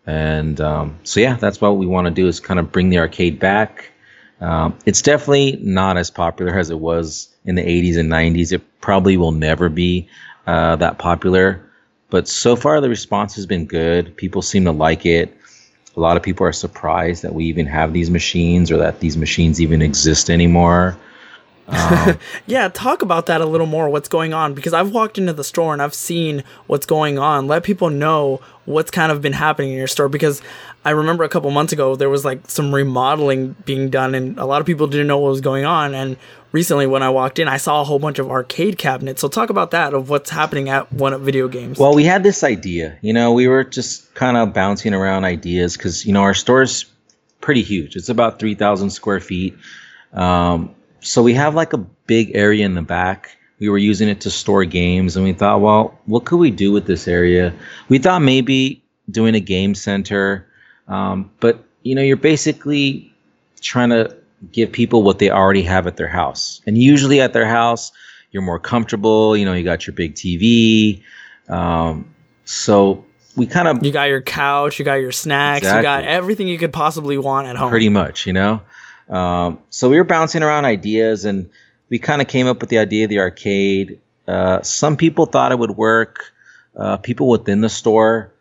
and 0.05 0.59
um, 0.61 0.97
so 1.03 1.19
yeah, 1.19 1.35
that's 1.35 1.61
what 1.61 1.77
we 1.77 1.85
want 1.85 2.05
to 2.05 2.11
do 2.11 2.27
is 2.27 2.39
kind 2.39 2.59
of 2.59 2.71
bring 2.71 2.89
the 2.89 2.99
arcade 2.99 3.39
back. 3.39 3.91
Um, 4.41 4.77
it's 4.85 5.01
definitely 5.01 5.59
not 5.61 5.97
as 5.97 6.09
popular 6.09 6.57
as 6.57 6.69
it 6.69 6.79
was 6.79 7.27
in 7.45 7.55
the 7.55 7.61
80s 7.61 7.97
and 7.97 8.09
90s. 8.09 8.53
It 8.53 8.61
probably 8.81 9.17
will 9.17 9.33
never 9.33 9.67
be 9.69 10.07
uh, 10.47 10.77
that 10.77 10.97
popular, 10.97 11.69
but 12.09 12.27
so 12.27 12.55
far 12.55 12.79
the 12.81 12.89
response 12.89 13.35
has 13.35 13.45
been 13.45 13.65
good. 13.65 14.15
People 14.17 14.41
seem 14.41 14.65
to 14.65 14.71
like 14.71 15.05
it. 15.05 15.35
A 15.95 15.99
lot 15.99 16.17
of 16.17 16.23
people 16.23 16.45
are 16.45 16.53
surprised 16.53 17.23
that 17.23 17.33
we 17.33 17.45
even 17.45 17.65
have 17.65 17.93
these 17.93 18.09
machines 18.09 18.71
or 18.71 18.77
that 18.77 18.99
these 18.99 19.17
machines 19.17 19.59
even 19.59 19.81
exist 19.81 20.29
anymore. 20.29 20.97
Um, 21.69 22.17
yeah, 22.47 22.67
talk 22.69 23.01
about 23.01 23.27
that 23.27 23.41
a 23.41 23.45
little 23.45 23.67
more. 23.67 23.89
What's 23.89 24.09
going 24.09 24.33
on? 24.33 24.53
Because 24.53 24.73
I've 24.73 24.91
walked 24.91 25.17
into 25.17 25.33
the 25.33 25.43
store 25.43 25.73
and 25.73 25.81
I've 25.81 25.93
seen 25.93 26.43
what's 26.67 26.85
going 26.85 27.19
on. 27.19 27.47
Let 27.47 27.63
people 27.63 27.89
know 27.89 28.41
what's 28.65 28.91
kind 28.91 29.11
of 29.11 29.21
been 29.21 29.33
happening 29.33 29.71
in 29.71 29.77
your 29.77 29.87
store 29.87 30.09
because 30.09 30.41
I 30.85 30.91
remember 30.91 31.23
a 31.23 31.29
couple 31.29 31.49
months 31.51 31.73
ago 31.73 31.95
there 31.95 32.09
was 32.09 32.23
like 32.23 32.49
some 32.49 32.73
remodeling 32.73 33.55
being 33.65 33.89
done 33.89 34.13
and 34.13 34.37
a 34.37 34.45
lot 34.45 34.61
of 34.61 34.67
people 34.67 34.87
didn't 34.87 35.07
know 35.07 35.17
what 35.17 35.29
was 35.29 35.41
going 35.41 35.65
on. 35.65 35.93
And 35.95 36.17
recently 36.51 36.87
when 36.87 37.03
I 37.03 37.09
walked 37.09 37.39
in, 37.39 37.47
I 37.47 37.57
saw 37.57 37.81
a 37.81 37.83
whole 37.83 37.99
bunch 37.99 38.19
of 38.19 38.29
arcade 38.29 38.77
cabinets. 38.77 39.21
So 39.21 39.27
talk 39.27 39.49
about 39.49 39.71
that 39.71 39.93
of 39.93 40.09
what's 40.09 40.29
happening 40.29 40.69
at 40.69 40.91
One 40.93 41.13
Up 41.13 41.21
Video 41.21 41.47
Games. 41.47 41.79
Well, 41.79 41.95
we 41.95 42.03
had 42.03 42.23
this 42.23 42.43
idea. 42.43 42.97
You 43.01 43.13
know, 43.13 43.33
we 43.33 43.47
were 43.47 43.63
just 43.63 44.13
kind 44.13 44.37
of 44.37 44.53
bouncing 44.53 44.93
around 44.93 45.25
ideas 45.25 45.75
because 45.75 46.05
you 46.05 46.13
know 46.13 46.21
our 46.21 46.33
store's 46.33 46.85
pretty 47.41 47.63
huge. 47.63 47.95
It's 47.95 48.09
about 48.09 48.39
three 48.39 48.55
thousand 48.55 48.91
square 48.91 49.19
feet. 49.19 49.57
Um, 50.13 50.75
so 51.01 51.23
we 51.23 51.33
have 51.33 51.55
like 51.55 51.73
a 51.73 51.77
big 51.77 52.31
area 52.35 52.65
in 52.65 52.75
the 52.75 52.81
back. 52.81 53.37
We 53.59 53.69
were 53.69 53.77
using 53.77 54.07
it 54.07 54.21
to 54.21 54.29
store 54.29 54.63
games, 54.65 55.15
and 55.15 55.25
we 55.25 55.33
thought, 55.33 55.61
well, 55.61 55.99
what 56.05 56.25
could 56.25 56.37
we 56.37 56.51
do 56.51 56.71
with 56.71 56.85
this 56.85 57.07
area? 57.07 57.53
We 57.89 57.99
thought 57.99 58.21
maybe 58.21 58.81
doing 59.11 59.35
a 59.35 59.39
game 59.39 59.75
center, 59.75 60.47
um, 60.87 61.29
but 61.39 61.63
you 61.83 61.95
know, 61.95 62.01
you're 62.01 62.17
basically 62.17 63.13
trying 63.61 63.89
to 63.89 64.15
give 64.51 64.71
people 64.71 65.03
what 65.03 65.19
they 65.19 65.29
already 65.29 65.63
have 65.63 65.87
at 65.87 65.97
their 65.97 66.07
house, 66.07 66.61
and 66.65 66.77
usually 66.77 67.19
at 67.19 67.33
their 67.33 67.47
house, 67.47 67.91
you're 68.31 68.43
more 68.43 68.59
comfortable. 68.59 69.35
You 69.35 69.45
know, 69.45 69.53
you 69.53 69.63
got 69.63 69.87
your 69.87 69.93
big 69.93 70.15
TV. 70.15 71.01
Um, 71.49 72.13
so 72.45 73.05
we 73.35 73.47
kind 73.47 73.67
of 73.67 73.83
you 73.85 73.91
got 73.91 74.09
your 74.09 74.21
couch, 74.21 74.79
you 74.79 74.85
got 74.85 74.95
your 74.95 75.11
snacks, 75.11 75.59
exactly. 75.59 75.79
you 75.79 75.83
got 75.83 76.03
everything 76.03 76.47
you 76.47 76.57
could 76.57 76.73
possibly 76.73 77.17
want 77.17 77.47
at 77.47 77.55
home. 77.55 77.69
Pretty 77.69 77.89
much, 77.89 78.25
you 78.25 78.33
know. 78.33 78.61
Um, 79.09 79.59
so 79.69 79.89
we 79.89 79.97
were 79.97 80.03
bouncing 80.03 80.43
around 80.43 80.65
ideas, 80.65 81.25
and 81.25 81.49
we 81.89 81.99
kind 81.99 82.21
of 82.21 82.27
came 82.27 82.47
up 82.47 82.61
with 82.61 82.69
the 82.69 82.77
idea 82.77 83.05
of 83.05 83.09
the 83.09 83.19
arcade. 83.19 83.99
Uh, 84.27 84.61
some 84.61 84.97
people 84.97 85.25
thought 85.25 85.51
it 85.51 85.59
would 85.59 85.75
work. 85.75 86.31
Uh, 86.75 86.97
people 86.97 87.27
within 87.27 87.61
the 87.61 87.69
store 87.69 88.31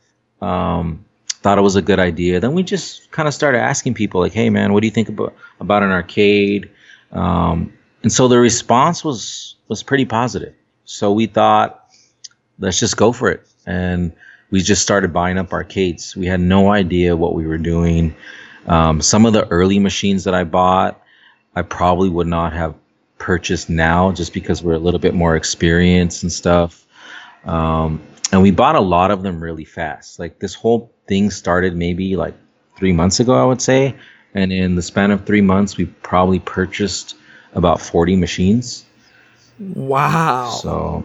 um, 0.42 1.04
thought 1.26 1.58
it 1.58 1.62
was 1.62 1.76
a 1.76 1.82
good 1.82 1.98
idea. 1.98 2.40
Then 2.40 2.52
we 2.52 2.62
just 2.62 3.10
kind 3.10 3.26
of 3.26 3.34
started 3.34 3.58
asking 3.58 3.94
people, 3.94 4.20
like, 4.20 4.32
"Hey, 4.32 4.50
man, 4.50 4.72
what 4.72 4.80
do 4.80 4.86
you 4.86 4.92
think 4.92 5.08
about 5.08 5.34
about 5.60 5.82
an 5.82 5.90
arcade?" 5.90 6.70
Um, 7.12 7.72
and 8.02 8.12
so 8.12 8.28
the 8.28 8.38
response 8.38 9.02
was 9.02 9.56
was 9.68 9.82
pretty 9.82 10.04
positive. 10.04 10.54
So 10.84 11.12
we 11.12 11.26
thought, 11.26 11.84
let's 12.58 12.78
just 12.78 12.96
go 12.96 13.12
for 13.12 13.30
it, 13.30 13.46
and 13.66 14.12
we 14.50 14.60
just 14.60 14.82
started 14.82 15.12
buying 15.12 15.38
up 15.38 15.52
arcades. 15.52 16.16
We 16.16 16.26
had 16.26 16.40
no 16.40 16.70
idea 16.70 17.16
what 17.16 17.34
we 17.34 17.46
were 17.46 17.58
doing. 17.58 18.14
Um, 18.68 19.00
some 19.00 19.26
of 19.26 19.32
the 19.32 19.46
early 19.48 19.78
machines 19.78 20.24
that 20.24 20.34
I 20.34 20.44
bought, 20.44 21.02
I 21.56 21.62
probably 21.62 22.08
would 22.08 22.26
not 22.26 22.52
have 22.52 22.74
purchased 23.18 23.68
now 23.68 24.12
just 24.12 24.32
because 24.32 24.62
we're 24.62 24.74
a 24.74 24.78
little 24.78 25.00
bit 25.00 25.14
more 25.14 25.34
experienced 25.34 26.22
and 26.22 26.30
stuff. 26.30 26.86
Um, 27.44 28.00
and 28.30 28.42
we 28.42 28.50
bought 28.50 28.76
a 28.76 28.80
lot 28.80 29.10
of 29.10 29.22
them 29.22 29.42
really 29.42 29.64
fast. 29.64 30.18
Like 30.18 30.38
this 30.38 30.54
whole 30.54 30.92
thing 31.06 31.30
started 31.30 31.74
maybe 31.74 32.14
like 32.16 32.34
three 32.76 32.92
months 32.92 33.20
ago, 33.20 33.34
I 33.34 33.44
would 33.44 33.62
say. 33.62 33.96
And 34.34 34.52
in 34.52 34.74
the 34.74 34.82
span 34.82 35.10
of 35.10 35.24
three 35.24 35.40
months, 35.40 35.76
we 35.76 35.86
probably 35.86 36.38
purchased 36.38 37.16
about 37.54 37.80
40 37.80 38.16
machines. 38.16 38.84
Wow. 39.58 40.50
So 40.62 41.04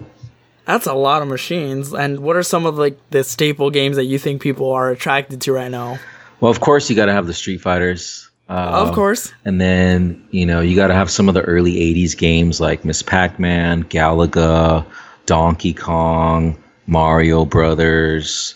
that's 0.66 0.86
a 0.86 0.94
lot 0.94 1.22
of 1.22 1.30
machines. 1.30 1.94
And 1.94 2.20
what 2.20 2.36
are 2.36 2.44
some 2.44 2.66
of 2.66 2.78
like 2.78 2.98
the 3.10 3.24
staple 3.24 3.72
games 3.72 3.96
that 3.96 4.06
you 4.06 4.20
think 4.20 4.42
people 4.42 4.72
are 4.72 4.90
attracted 4.90 5.42
to 5.42 5.54
right 5.54 5.72
now? 5.72 6.00
Well, 6.44 6.52
of 6.52 6.60
course, 6.60 6.90
you 6.90 6.96
got 6.98 7.06
to 7.06 7.14
have 7.14 7.26
the 7.26 7.34
Street 7.34 7.62
Fighters. 7.62 8.30
Uh, 8.50 8.86
of 8.86 8.94
course. 8.94 9.32
And 9.46 9.62
then, 9.62 10.28
you 10.32 10.46
know, 10.46 10.60
you 10.60 10.76
got 10.76 10.88
to 10.88 10.94
have 10.94 11.10
some 11.10 11.30
of 11.30 11.36
the 11.36 11.42
early 11.44 11.76
80s 11.76 12.18
games 12.18 12.60
like 12.60 12.84
Miss 12.84 13.02
Pac 13.02 13.40
Man, 13.40 13.86
Galaga, 13.86 14.86
Donkey 15.26 15.74
Kong, 15.74 16.62
Mario 16.86 17.46
Brothers. 17.46 18.56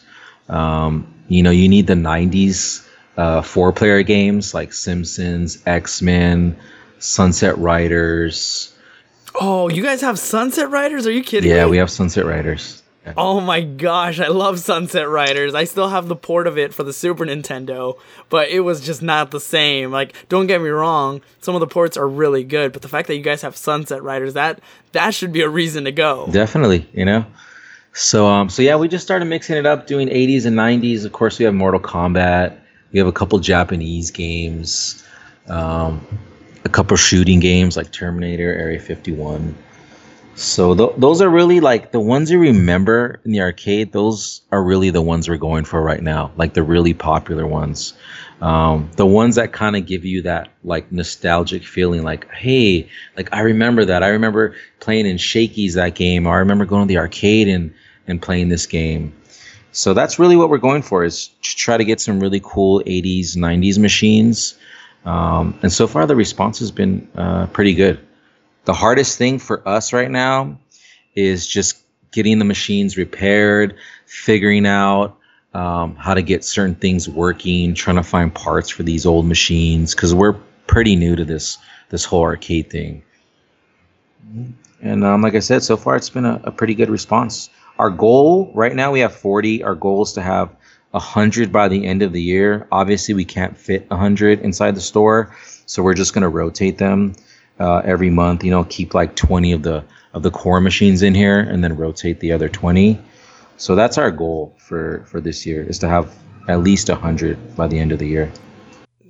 Um, 0.50 1.08
you 1.30 1.42
know, 1.42 1.50
you 1.50 1.70
need 1.70 1.88
the 1.88 1.94
90s 1.94 2.86
uh, 3.16 3.42
four 3.42 3.72
player 3.72 4.04
games 4.04 4.54
like 4.54 4.74
Simpsons, 4.74 5.64
X 5.66 6.02
Men, 6.02 6.58
Sunset 7.00 7.58
Riders. 7.58 8.76
Oh, 9.40 9.70
you 9.70 9.82
guys 9.82 10.02
have 10.02 10.20
Sunset 10.20 10.70
Riders? 10.70 11.08
Are 11.08 11.12
you 11.12 11.24
kidding 11.24 11.50
yeah, 11.50 11.64
me? 11.64 11.72
we 11.72 11.78
have 11.78 11.90
Sunset 11.90 12.26
Riders. 12.26 12.84
Oh 13.18 13.40
my 13.40 13.62
gosh, 13.62 14.20
I 14.20 14.28
love 14.28 14.60
Sunset 14.60 15.08
Riders. 15.10 15.54
I 15.56 15.64
still 15.64 15.90
have 15.90 16.08
the 16.08 16.16
port 16.16 16.48
of 16.48 16.58
it 16.58 16.74
for 16.74 16.84
the 16.84 16.94
Super 16.94 17.26
Nintendo, 17.26 17.98
but 18.30 18.50
it 18.50 18.62
was 18.62 18.82
just 18.86 19.02
not 19.02 19.32
the 19.32 19.40
same. 19.40 19.92
Like, 19.92 20.14
don't 20.30 20.48
get 20.48 20.62
me 20.62 20.70
wrong, 20.70 21.22
some 21.42 21.56
of 21.56 21.60
the 21.62 21.68
ports 21.68 21.98
are 21.98 22.08
really 22.08 22.44
good, 22.44 22.74
but 22.74 22.82
the 22.82 22.88
fact 22.88 23.08
that 23.08 23.16
you 23.16 23.24
guys 23.24 23.42
have 23.42 23.56
Sunset 23.56 24.04
Riders, 24.04 24.34
that 24.34 24.60
that 24.92 25.14
should 25.14 25.32
be 25.32 25.42
a 25.42 25.50
reason 25.50 25.86
to 25.86 25.92
go. 25.92 26.28
Definitely, 26.32 26.88
you 26.94 27.06
know. 27.06 27.26
So 27.94 28.28
um 28.28 28.50
so 28.50 28.62
yeah, 28.62 28.76
we 28.76 28.88
just 28.88 29.04
started 29.04 29.26
mixing 29.26 29.58
it 29.58 29.66
up, 29.66 29.88
doing 29.88 30.08
80s 30.08 30.46
and 30.46 30.56
90s. 30.56 31.06
Of 31.06 31.14
course, 31.14 31.40
we 31.40 31.46
have 31.46 31.54
Mortal 31.54 31.80
Kombat. 31.80 32.56
We 32.92 33.00
have 33.00 33.08
a 33.08 33.12
couple 33.12 33.40
Japanese 33.40 34.12
games. 34.12 35.04
Um 35.48 36.06
a 36.64 36.70
couple 36.70 36.98
shooting 36.98 37.40
games 37.40 37.78
like 37.78 37.92
Terminator, 37.92 38.54
Area 38.54 38.80
51. 38.80 39.56
So 40.38 40.76
th- 40.76 40.92
those 40.98 41.20
are 41.20 41.30
really 41.30 41.60
like 41.60 41.92
the 41.92 42.00
ones 42.00 42.30
you 42.30 42.38
remember 42.38 43.20
in 43.26 43.32
the 43.32 43.42
arcade. 43.42 43.92
Those 43.92 44.42
are 44.52 44.64
really 44.64 44.92
the 44.92 45.02
ones 45.02 45.28
we're 45.28 45.38
going 45.38 45.66
for 45.66 45.82
right 45.82 46.02
now, 46.02 46.32
like 46.38 46.54
the 46.54 46.62
really 46.62 46.94
popular 46.94 47.48
ones. 47.48 47.94
Um, 48.40 48.92
the 48.98 49.06
ones 49.08 49.34
that 49.36 49.52
kind 49.52 49.76
of 49.76 49.88
give 49.88 50.06
you 50.06 50.22
that 50.22 50.50
like 50.64 50.92
nostalgic 50.92 51.64
feeling, 51.64 52.04
like 52.04 52.32
hey, 52.32 52.88
like 53.16 53.34
I 53.34 53.42
remember 53.42 53.84
that. 53.86 54.04
I 54.04 54.10
remember 54.10 54.54
playing 54.80 55.08
in 55.08 55.18
Shakey's 55.18 55.74
that 55.74 55.96
game, 55.96 56.28
or 56.28 56.36
I 56.36 56.38
remember 56.38 56.66
going 56.66 56.84
to 56.84 56.88
the 56.88 57.00
arcade 57.00 57.48
and 57.48 57.74
and 58.06 58.22
playing 58.22 58.50
this 58.50 58.68
game. 58.68 59.12
So 59.72 59.96
that's 59.96 60.20
really 60.20 60.36
what 60.36 60.52
we're 60.52 60.60
going 60.60 60.84
for 60.84 61.04
is 61.04 61.30
to 61.42 61.56
try 61.56 61.78
to 61.78 61.84
get 61.84 62.00
some 62.00 62.20
really 62.20 62.42
cool 62.44 62.84
80s, 62.84 63.36
90s 63.36 63.80
machines. 63.80 64.58
Um, 65.04 65.58
and 65.64 65.74
so 65.74 65.88
far, 65.88 66.06
the 66.06 66.16
response 66.16 66.60
has 66.60 66.70
been 66.70 67.08
uh, 67.16 67.48
pretty 67.48 67.74
good. 67.74 68.07
The 68.68 68.74
hardest 68.74 69.18
thing 69.18 69.40
for 69.40 69.66
us 69.66 69.94
right 69.94 70.12
now 70.12 70.60
is 71.16 71.48
just 71.48 71.82
getting 72.12 72.38
the 72.38 72.44
machines 72.44 72.98
repaired, 72.98 73.78
figuring 74.08 74.68
out 74.68 75.18
um, 75.54 75.96
how 75.96 76.14
to 76.14 76.22
get 76.22 76.44
certain 76.44 76.76
things 76.76 77.08
working, 77.08 77.76
trying 77.76 77.96
to 77.96 78.04
find 78.04 78.36
parts 78.36 78.70
for 78.70 78.84
these 78.84 79.06
old 79.06 79.26
machines 79.26 79.96
because 79.96 80.14
we're 80.14 80.34
pretty 80.68 80.98
new 80.98 81.16
to 81.16 81.24
this 81.24 81.58
this 81.92 82.04
whole 82.04 82.24
arcade 82.24 82.70
thing. 82.70 83.04
And 84.82 85.06
um, 85.06 85.22
like 85.22 85.36
I 85.36 85.40
said, 85.40 85.64
so 85.64 85.78
far 85.78 85.96
it's 85.96 86.10
been 86.10 86.26
a, 86.26 86.42
a 86.44 86.52
pretty 86.52 86.76
good 86.76 86.90
response. 86.90 87.50
Our 87.80 87.90
goal 87.90 88.52
right 88.54 88.76
now 88.76 88.92
we 88.92 89.00
have 89.00 89.16
40. 89.16 89.64
Our 89.64 89.76
goal 89.76 90.02
is 90.02 90.12
to 90.12 90.22
have 90.22 90.54
100 90.92 91.54
by 91.54 91.70
the 91.70 91.86
end 91.86 92.02
of 92.02 92.12
the 92.12 92.22
year. 92.22 92.68
Obviously, 92.70 93.14
we 93.14 93.24
can't 93.24 93.58
fit 93.58 93.90
100 93.90 94.42
inside 94.42 94.76
the 94.76 94.82
store, 94.82 95.34
so 95.66 95.82
we're 95.82 95.94
just 95.94 96.14
going 96.14 96.24
to 96.24 96.28
rotate 96.28 96.78
them 96.78 97.16
uh, 97.60 97.82
every 97.84 98.10
month. 98.10 98.44
You 98.44 98.52
know, 98.52 98.64
keep 98.64 98.94
like 98.94 99.16
20 99.16 99.54
of 99.54 99.64
the 99.64 99.84
of 100.14 100.24
the 100.24 100.32
core 100.32 100.62
machines 100.62 101.02
in 101.02 101.14
here, 101.14 101.40
and 101.40 101.64
then 101.64 101.76
rotate 101.78 102.20
the 102.20 102.32
other 102.32 102.50
20. 102.50 103.00
So 103.58 103.76
that's 103.76 103.98
our 103.98 104.12
goal 104.12 104.56
for 104.58 105.04
for 105.08 105.22
this 105.22 105.46
year 105.46 105.64
is 105.64 105.80
to 105.80 105.88
have 105.88 106.14
at 106.48 106.62
least 106.62 106.90
100 106.90 107.56
by 107.56 107.68
the 107.68 107.80
end 107.80 107.92
of 107.92 108.00
the 108.00 108.08
year. 108.08 108.32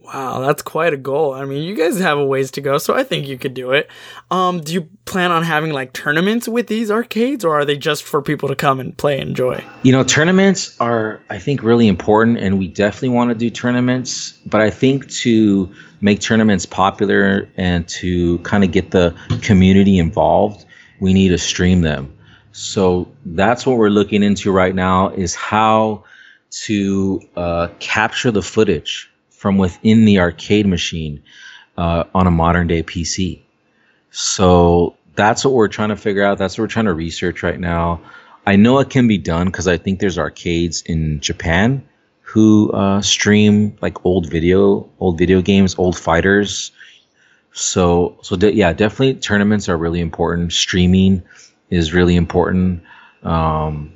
Wow, 0.07 0.39
that's 0.39 0.61
quite 0.61 0.93
a 0.93 0.97
goal. 0.97 1.33
I 1.33 1.43
mean, 1.43 1.63
you 1.63 1.75
guys 1.75 1.99
have 1.99 2.17
a 2.17 2.25
ways 2.25 2.51
to 2.51 2.61
go, 2.61 2.77
so 2.77 2.95
I 2.95 3.03
think 3.03 3.27
you 3.27 3.37
could 3.37 3.53
do 3.53 3.71
it. 3.71 3.89
Um, 4.31 4.61
do 4.61 4.73
you 4.73 4.87
plan 5.03 5.31
on 5.31 5.43
having 5.43 5.73
like 5.73 5.91
tournaments 5.91 6.47
with 6.47 6.67
these 6.67 6.89
arcades, 6.89 7.43
or 7.43 7.59
are 7.59 7.65
they 7.65 7.77
just 7.77 8.03
for 8.03 8.21
people 8.21 8.47
to 8.47 8.55
come 8.55 8.79
and 8.79 8.95
play 8.95 9.19
and 9.19 9.31
enjoy? 9.31 9.61
You 9.83 9.91
know, 9.91 10.05
tournaments 10.05 10.79
are, 10.79 11.19
I 11.29 11.39
think, 11.39 11.61
really 11.61 11.89
important, 11.89 12.37
and 12.37 12.57
we 12.57 12.69
definitely 12.69 13.09
want 13.09 13.31
to 13.31 13.35
do 13.35 13.49
tournaments. 13.49 14.31
But 14.45 14.61
I 14.61 14.69
think 14.69 15.09
to 15.09 15.69
make 15.99 16.21
tournaments 16.21 16.65
popular 16.65 17.49
and 17.57 17.85
to 17.89 18.37
kind 18.39 18.63
of 18.63 18.71
get 18.71 18.91
the 18.91 19.13
community 19.41 19.99
involved, 19.99 20.65
we 21.01 21.13
need 21.13 21.29
to 21.29 21.37
stream 21.37 21.81
them. 21.81 22.13
So 22.53 23.11
that's 23.25 23.65
what 23.65 23.77
we're 23.77 23.89
looking 23.89 24.23
into 24.23 24.53
right 24.53 24.73
now 24.73 25.09
is 25.09 25.35
how 25.35 26.05
to 26.49 27.21
uh, 27.35 27.67
capture 27.79 28.31
the 28.31 28.41
footage 28.41 29.11
from 29.37 29.59
within 29.59 30.05
the 30.05 30.19
arcade 30.19 30.65
machine 30.65 31.21
uh, 31.77 32.03
on 32.13 32.25
a 32.25 32.31
modern 32.31 32.67
day 32.67 32.81
PC. 32.81 33.39
So 34.09 34.95
that's 35.15 35.45
what 35.45 35.53
we're 35.53 35.67
trying 35.67 35.89
to 35.89 35.95
figure 35.95 36.23
out. 36.23 36.39
That's 36.39 36.57
what 36.57 36.63
we're 36.63 36.69
trying 36.69 36.85
to 36.85 36.93
research 36.93 37.43
right 37.43 37.59
now. 37.59 38.01
I 38.47 38.55
know 38.55 38.79
it 38.79 38.89
can 38.89 39.07
be 39.07 39.19
done 39.19 39.45
because 39.45 39.67
I 39.67 39.77
think 39.77 39.99
there's 39.99 40.17
arcades 40.17 40.81
in 40.81 41.19
Japan 41.19 41.87
who 42.21 42.71
uh, 42.71 43.01
stream 43.01 43.77
like 43.79 44.05
old 44.05 44.29
video, 44.29 44.89
old 44.99 45.19
video 45.19 45.41
games, 45.41 45.75
old 45.77 45.97
fighters. 45.97 46.71
So 47.51 48.17
so 48.23 48.35
de- 48.35 48.55
yeah, 48.55 48.73
definitely 48.73 49.15
tournaments 49.15 49.69
are 49.69 49.77
really 49.77 50.01
important. 50.01 50.51
Streaming 50.51 51.21
is 51.69 51.93
really 51.93 52.15
important. 52.15 52.81
Um, 53.21 53.93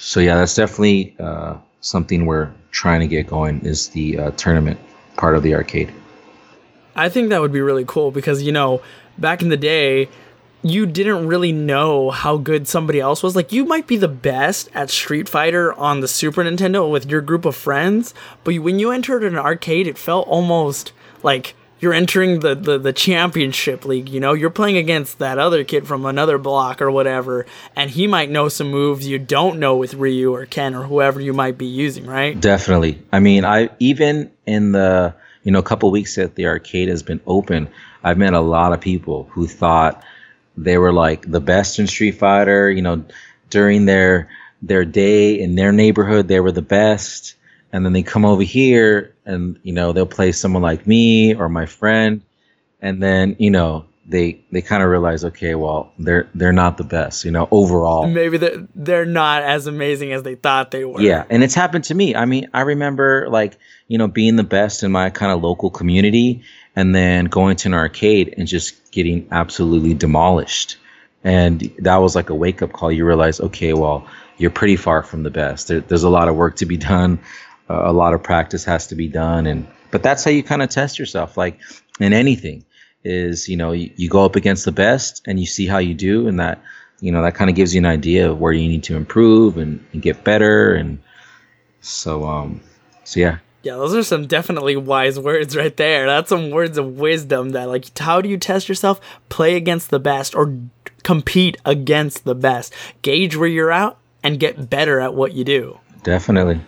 so 0.00 0.20
yeah, 0.20 0.36
that's 0.36 0.54
definitely 0.54 1.16
uh, 1.18 1.56
something 1.80 2.26
we're 2.26 2.52
trying 2.74 3.00
to 3.00 3.06
get 3.06 3.26
going 3.26 3.60
is 3.60 3.88
the 3.90 4.18
uh, 4.18 4.30
tournament 4.32 4.78
part 5.16 5.36
of 5.36 5.42
the 5.42 5.54
arcade. 5.54 5.92
I 6.96 7.08
think 7.08 7.28
that 7.30 7.40
would 7.40 7.52
be 7.52 7.60
really 7.60 7.84
cool 7.86 8.10
because 8.10 8.42
you 8.42 8.52
know 8.52 8.82
back 9.16 9.40
in 9.42 9.48
the 9.48 9.56
day 9.56 10.08
you 10.62 10.86
didn't 10.86 11.28
really 11.28 11.52
know 11.52 12.10
how 12.10 12.36
good 12.36 12.66
somebody 12.66 12.98
else 12.98 13.22
was. 13.22 13.36
Like 13.36 13.52
you 13.52 13.64
might 13.64 13.86
be 13.86 13.96
the 13.96 14.08
best 14.08 14.68
at 14.74 14.90
Street 14.90 15.28
Fighter 15.28 15.72
on 15.74 16.00
the 16.00 16.08
Super 16.08 16.42
Nintendo 16.42 16.90
with 16.90 17.06
your 17.06 17.20
group 17.20 17.44
of 17.44 17.54
friends, 17.54 18.12
but 18.42 18.56
when 18.56 18.78
you 18.78 18.90
entered 18.90 19.22
an 19.22 19.36
arcade, 19.36 19.86
it 19.86 19.98
felt 19.98 20.26
almost 20.26 20.92
like 21.22 21.54
you're 21.84 21.94
entering 21.94 22.40
the, 22.40 22.56
the, 22.56 22.78
the 22.78 22.92
championship 22.92 23.84
league, 23.84 24.08
you 24.08 24.18
know? 24.18 24.32
You're 24.32 24.50
playing 24.50 24.78
against 24.78 25.20
that 25.20 25.38
other 25.38 25.62
kid 25.62 25.86
from 25.86 26.04
another 26.06 26.38
block 26.38 26.82
or 26.82 26.90
whatever, 26.90 27.46
and 27.76 27.90
he 27.90 28.08
might 28.08 28.30
know 28.30 28.48
some 28.48 28.70
moves 28.70 29.06
you 29.06 29.20
don't 29.20 29.60
know 29.60 29.76
with 29.76 29.94
Ryu 29.94 30.34
or 30.34 30.46
Ken 30.46 30.74
or 30.74 30.82
whoever 30.82 31.20
you 31.20 31.32
might 31.32 31.56
be 31.56 31.66
using, 31.66 32.06
right? 32.06 32.38
Definitely. 32.40 33.00
I 33.12 33.20
mean, 33.20 33.44
I 33.44 33.70
even 33.78 34.32
in 34.46 34.72
the, 34.72 35.14
you 35.44 35.52
know, 35.52 35.62
couple 35.62 35.90
weeks 35.92 36.16
that 36.16 36.34
the 36.34 36.46
arcade 36.46 36.88
has 36.88 37.04
been 37.04 37.20
open, 37.26 37.68
I've 38.02 38.18
met 38.18 38.34
a 38.34 38.40
lot 38.40 38.72
of 38.72 38.80
people 38.80 39.28
who 39.30 39.46
thought 39.46 40.02
they 40.56 40.78
were 40.78 40.92
like 40.92 41.30
the 41.30 41.40
best 41.40 41.78
in 41.78 41.86
Street 41.86 42.12
Fighter, 42.12 42.70
you 42.70 42.82
know, 42.82 43.04
during 43.50 43.84
their 43.84 44.28
their 44.62 44.84
day 44.84 45.38
in 45.38 45.54
their 45.54 45.70
neighborhood, 45.70 46.26
they 46.26 46.40
were 46.40 46.52
the 46.52 46.62
best 46.62 47.36
and 47.72 47.84
then 47.84 47.92
they 47.92 48.02
come 48.02 48.24
over 48.24 48.42
here 48.42 49.13
and 49.24 49.58
you 49.62 49.72
know 49.72 49.92
they'll 49.92 50.06
play 50.06 50.32
someone 50.32 50.62
like 50.62 50.86
me 50.86 51.34
or 51.34 51.48
my 51.48 51.66
friend 51.66 52.22
and 52.80 53.02
then 53.02 53.36
you 53.38 53.50
know 53.50 53.84
they 54.06 54.38
they 54.52 54.60
kind 54.60 54.82
of 54.82 54.90
realize 54.90 55.24
okay 55.24 55.54
well 55.54 55.92
they're 55.98 56.28
they're 56.34 56.52
not 56.52 56.76
the 56.76 56.84
best 56.84 57.24
you 57.24 57.30
know 57.30 57.48
overall. 57.50 58.06
Maybe 58.06 58.36
they're, 58.36 58.66
they're 58.74 59.06
not 59.06 59.42
as 59.42 59.66
amazing 59.66 60.12
as 60.12 60.22
they 60.22 60.34
thought 60.34 60.70
they 60.70 60.84
were. 60.84 61.00
Yeah 61.00 61.24
and 61.30 61.42
it's 61.42 61.54
happened 61.54 61.84
to 61.84 61.94
me. 61.94 62.14
I 62.14 62.26
mean 62.26 62.48
i 62.52 62.60
remember 62.60 63.28
like 63.30 63.56
you 63.88 63.98
know 63.98 64.06
being 64.06 64.36
the 64.36 64.44
best 64.44 64.82
in 64.82 64.92
my 64.92 65.10
kind 65.10 65.32
of 65.32 65.42
local 65.42 65.70
community 65.70 66.42
and 66.76 66.94
then 66.94 67.26
going 67.26 67.56
to 67.56 67.68
an 67.68 67.74
arcade 67.74 68.34
and 68.36 68.46
just 68.46 68.92
getting 68.92 69.26
absolutely 69.30 69.94
demolished. 69.94 70.76
And 71.22 71.72
that 71.78 71.96
was 71.96 72.14
like 72.14 72.28
a 72.28 72.34
wake 72.34 72.60
up 72.60 72.72
call. 72.72 72.92
You 72.92 73.06
realize 73.06 73.40
okay 73.40 73.72
well 73.72 74.06
you're 74.36 74.50
pretty 74.50 74.76
far 74.76 75.02
from 75.02 75.22
the 75.22 75.30
best. 75.30 75.68
There, 75.68 75.80
there's 75.80 76.02
a 76.02 76.10
lot 76.10 76.28
of 76.28 76.34
work 76.34 76.56
to 76.56 76.66
be 76.66 76.76
done 76.76 77.20
a 77.68 77.92
lot 77.92 78.14
of 78.14 78.22
practice 78.22 78.64
has 78.64 78.86
to 78.88 78.94
be 78.94 79.08
done. 79.08 79.46
And 79.46 79.66
but 79.90 80.02
that's 80.02 80.24
how 80.24 80.30
you 80.30 80.42
kind 80.42 80.62
of 80.62 80.68
test 80.68 80.98
yourself. 80.98 81.36
Like 81.36 81.60
in 82.00 82.12
anything 82.12 82.64
is 83.04 83.48
you 83.48 83.56
know 83.56 83.72
you, 83.72 83.90
you 83.96 84.08
go 84.08 84.24
up 84.24 84.36
against 84.36 84.64
the 84.64 84.72
best 84.72 85.22
and 85.26 85.38
you 85.38 85.46
see 85.46 85.66
how 85.66 85.78
you 85.78 85.94
do. 85.94 86.28
And 86.28 86.38
that 86.40 86.60
you 87.00 87.12
know 87.12 87.22
that 87.22 87.34
kind 87.34 87.50
of 87.50 87.56
gives 87.56 87.74
you 87.74 87.80
an 87.80 87.86
idea 87.86 88.30
of 88.30 88.38
where 88.38 88.52
you 88.52 88.68
need 88.68 88.84
to 88.84 88.96
improve 88.96 89.56
and, 89.56 89.84
and 89.92 90.02
get 90.02 90.24
better. 90.24 90.74
And 90.74 90.98
so 91.80 92.24
um 92.24 92.60
so 93.04 93.20
yeah. 93.20 93.38
Yeah 93.62 93.76
those 93.76 93.94
are 93.94 94.02
some 94.02 94.26
definitely 94.26 94.76
wise 94.76 95.18
words 95.18 95.56
right 95.56 95.76
there. 95.76 96.06
That's 96.06 96.28
some 96.28 96.50
words 96.50 96.76
of 96.76 96.98
wisdom 96.98 97.50
that 97.50 97.68
like 97.68 97.96
how 97.98 98.20
do 98.20 98.28
you 98.28 98.36
test 98.36 98.68
yourself? 98.68 99.00
Play 99.28 99.56
against 99.56 99.90
the 99.90 100.00
best 100.00 100.34
or 100.34 100.58
compete 101.02 101.56
against 101.64 102.24
the 102.24 102.34
best. 102.34 102.74
Gauge 103.02 103.36
where 103.36 103.48
you're 103.48 103.72
at 103.72 103.96
and 104.22 104.40
get 104.40 104.70
better 104.70 105.00
at 105.00 105.14
what 105.14 105.32
you 105.32 105.44
do. 105.44 105.78
Definitely 106.02 106.60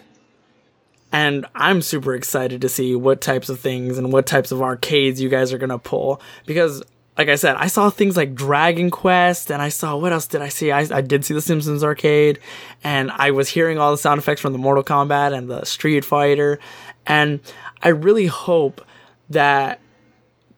and 1.12 1.46
I'm 1.54 1.82
super 1.82 2.14
excited 2.14 2.60
to 2.60 2.68
see 2.68 2.94
what 2.94 3.20
types 3.20 3.48
of 3.48 3.60
things 3.60 3.98
and 3.98 4.12
what 4.12 4.26
types 4.26 4.52
of 4.52 4.62
arcades 4.62 5.20
you 5.20 5.28
guys 5.28 5.52
are 5.52 5.58
gonna 5.58 5.78
pull. 5.78 6.20
Because 6.46 6.82
like 7.16 7.28
I 7.28 7.36
said, 7.36 7.56
I 7.56 7.68
saw 7.68 7.88
things 7.88 8.16
like 8.16 8.34
Dragon 8.34 8.90
Quest, 8.90 9.50
and 9.50 9.62
I 9.62 9.70
saw 9.70 9.96
what 9.96 10.12
else 10.12 10.26
did 10.26 10.42
I 10.42 10.48
see? 10.48 10.70
I, 10.70 10.80
I 10.80 11.00
did 11.00 11.24
see 11.24 11.34
the 11.34 11.40
Simpsons 11.40 11.82
arcade, 11.82 12.38
and 12.84 13.10
I 13.10 13.30
was 13.30 13.48
hearing 13.48 13.78
all 13.78 13.90
the 13.90 13.98
sound 13.98 14.18
effects 14.18 14.40
from 14.40 14.52
the 14.52 14.58
Mortal 14.58 14.84
Kombat 14.84 15.36
and 15.36 15.48
the 15.48 15.64
Street 15.64 16.04
Fighter, 16.04 16.58
and 17.06 17.40
I 17.82 17.88
really 17.88 18.26
hope 18.26 18.84
that 19.30 19.80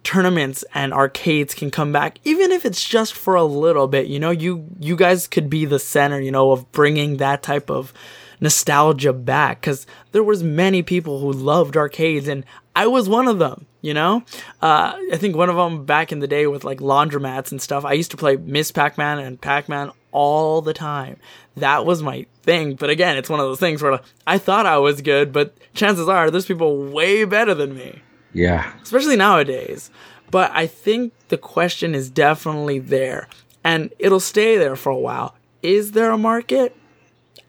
tournaments 0.04 0.64
and 0.74 0.94
arcades 0.94 1.54
can 1.54 1.70
come 1.70 1.92
back 1.92 2.18
even 2.24 2.50
if 2.50 2.64
it's 2.64 2.82
just 2.82 3.12
for 3.12 3.34
a 3.34 3.44
little 3.44 3.87
bit. 3.87 4.06
You 4.06 4.18
know 4.18 4.30
you 4.30 4.66
you 4.80 4.96
guys 4.96 5.26
could 5.26 5.50
be 5.50 5.64
the 5.64 5.78
center 5.78 6.20
you 6.20 6.32
know 6.32 6.50
of 6.50 6.70
bringing 6.72 7.18
that 7.18 7.42
type 7.42 7.70
of 7.70 7.92
nostalgia 8.40 9.12
back 9.12 9.61
because 9.61 9.87
there 10.12 10.22
was 10.22 10.42
many 10.42 10.83
people 10.83 11.20
who 11.20 11.33
loved 11.33 11.77
arcades 11.77 12.29
and 12.29 12.44
I 12.74 12.87
was 12.87 13.09
one 13.09 13.29
of 13.29 13.38
them. 13.38 13.66
You 13.81 13.94
know, 13.94 14.24
uh, 14.61 14.98
I 15.12 15.16
think 15.16 15.37
one 15.37 15.48
of 15.48 15.55
them 15.55 15.85
back 15.85 16.11
in 16.11 16.18
the 16.18 16.27
day 16.27 16.48
with 16.48 16.64
like 16.64 16.81
laundromats 16.81 17.53
and 17.53 17.62
stuff. 17.62 17.85
I 17.85 17.92
used 17.92 18.11
to 18.11 18.16
play 18.16 18.37
Miss 18.37 18.72
Pac-Man 18.72 19.20
and 19.20 19.40
Pac-Man 19.40 19.92
all 20.11 20.62
the 20.62 20.74
time. 20.74 21.16
That 21.57 21.87
was 21.87 22.03
my 22.03 22.27
thing. 22.42 22.74
But 22.74 22.90
again, 22.90 23.16
it's 23.16 23.31
one 23.31 23.38
of 23.38 23.46
those 23.46 23.61
things 23.61 23.81
where 23.81 24.01
I 24.27 24.38
thought 24.38 24.66
I 24.66 24.79
was 24.79 25.01
good, 25.01 25.33
but 25.33 25.55
chances 25.74 26.09
are 26.09 26.29
there's 26.29 26.46
people 26.46 26.90
way 26.90 27.24
better 27.24 27.55
than 27.55 27.77
me. 27.77 28.03
Yeah. 28.33 28.72
Especially 28.83 29.16
nowadays. 29.16 29.92
But 30.31 30.51
I 30.53 30.66
think 30.66 31.12
the 31.29 31.38
question 31.38 31.94
is 31.94 32.11
definitely 32.11 32.81
there 32.81 33.29
and 33.64 33.92
it'll 33.98 34.20
stay 34.20 34.57
there 34.57 34.77
for 34.77 34.90
a 34.90 34.98
while. 34.98 35.35
Is 35.62 35.92
there 35.92 36.11
a 36.11 36.18
market? 36.18 36.77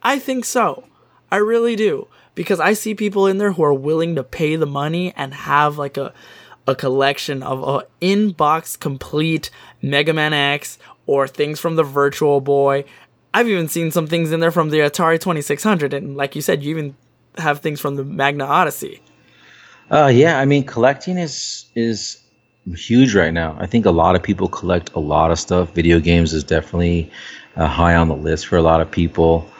I 0.02 0.18
think 0.18 0.44
so. 0.44 0.84
I 1.30 1.36
really 1.36 1.76
do. 1.76 2.08
Because 2.34 2.60
I 2.60 2.72
see 2.72 2.94
people 2.94 3.26
in 3.26 3.38
there 3.38 3.52
who 3.52 3.62
are 3.62 3.74
willing 3.74 4.14
to 4.16 4.24
pay 4.24 4.56
the 4.56 4.66
money 4.66 5.12
and 5.16 5.34
have 5.34 5.78
like 5.78 5.96
a 5.96 6.12
a 6.66 6.74
collection 6.74 7.42
of 7.42 7.66
a 7.66 7.86
in-box 8.00 8.76
complete 8.76 9.50
Mega 9.82 10.12
Man 10.12 10.32
X 10.32 10.78
or 11.06 11.26
things 11.26 11.58
from 11.58 11.76
the 11.76 11.82
Virtual 11.82 12.40
Boy. 12.40 12.84
I've 13.34 13.48
even 13.48 13.68
seen 13.68 13.90
some 13.90 14.06
things 14.06 14.30
in 14.30 14.40
there 14.40 14.50
from 14.50 14.70
the 14.70 14.78
Atari 14.78 15.18
2600 15.18 15.92
and 15.92 16.16
like 16.16 16.36
you 16.36 16.42
said 16.42 16.62
you 16.62 16.70
even 16.70 16.96
have 17.38 17.60
things 17.60 17.80
from 17.80 17.96
the 17.96 18.04
Magna 18.04 18.44
Odyssey. 18.44 19.02
Uh 19.90 20.06
yeah, 20.06 20.38
I 20.38 20.44
mean 20.44 20.64
collecting 20.64 21.18
is 21.18 21.66
is 21.74 22.22
huge 22.74 23.14
right 23.14 23.32
now. 23.32 23.56
I 23.58 23.66
think 23.66 23.86
a 23.86 23.90
lot 23.90 24.14
of 24.14 24.22
people 24.22 24.46
collect 24.48 24.92
a 24.94 25.00
lot 25.00 25.30
of 25.30 25.38
stuff. 25.38 25.74
Video 25.74 25.98
games 25.98 26.32
is 26.32 26.44
definitely 26.44 27.10
uh, 27.56 27.66
high 27.66 27.94
on 27.94 28.08
the 28.08 28.16
list 28.16 28.46
for 28.46 28.56
a 28.56 28.62
lot 28.62 28.80
of 28.80 28.90
people. 28.90 29.50